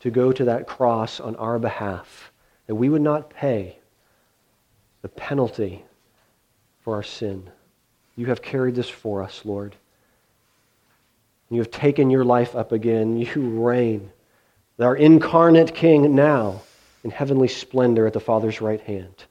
to 0.00 0.10
go 0.10 0.32
to 0.32 0.44
that 0.44 0.66
cross 0.66 1.20
on 1.20 1.36
our 1.36 1.58
behalf, 1.58 2.32
that 2.66 2.74
we 2.74 2.88
would 2.88 3.02
not 3.02 3.30
pay 3.30 3.78
the 5.02 5.08
penalty 5.08 5.84
for 6.82 6.96
our 6.96 7.02
sin. 7.02 7.48
You 8.16 8.26
have 8.26 8.42
carried 8.42 8.74
this 8.74 8.88
for 8.88 9.22
us, 9.22 9.42
Lord. 9.44 9.76
You 11.52 11.60
have 11.60 11.70
taken 11.70 12.10
your 12.10 12.24
life 12.24 12.56
up 12.56 12.72
again. 12.72 13.16
You 13.34 13.62
reign, 13.62 14.10
our 14.80 14.96
incarnate 14.96 15.74
King 15.74 16.14
now 16.14 16.62
in 17.04 17.10
heavenly 17.10 17.48
splendor 17.48 18.06
at 18.06 18.14
the 18.14 18.20
Father's 18.20 18.60
right 18.60 18.80
hand. 18.80 19.24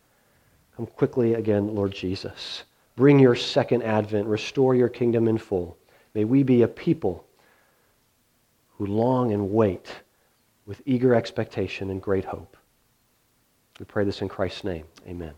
Come 0.78 0.86
quickly 0.86 1.34
again, 1.34 1.76
Lord 1.76 1.92
Jesus. 1.92 2.64
Bring 2.96 3.20
your 3.20 3.36
second 3.36 3.84
advent. 3.84 4.28
Restore 4.28 4.76
your 4.76 4.90
kingdom 4.90 5.28
in 5.28 5.38
full. 5.38 5.78
May 6.14 6.26
we 6.26 6.44
be 6.44 6.62
a 6.62 6.68
people 6.68 7.26
who 8.78 8.86
long 8.86 9.32
and 9.32 9.52
wait 9.52 9.88
with 10.66 10.82
eager 10.86 11.16
expectation 11.16 11.90
and 11.90 12.02
great 12.02 12.26
hope. 12.26 12.56
We 13.80 13.86
pray 13.86 14.06
this 14.06 14.22
in 14.22 14.30
Christ's 14.30 14.64
name. 14.64 14.86
Amen. 15.08 15.34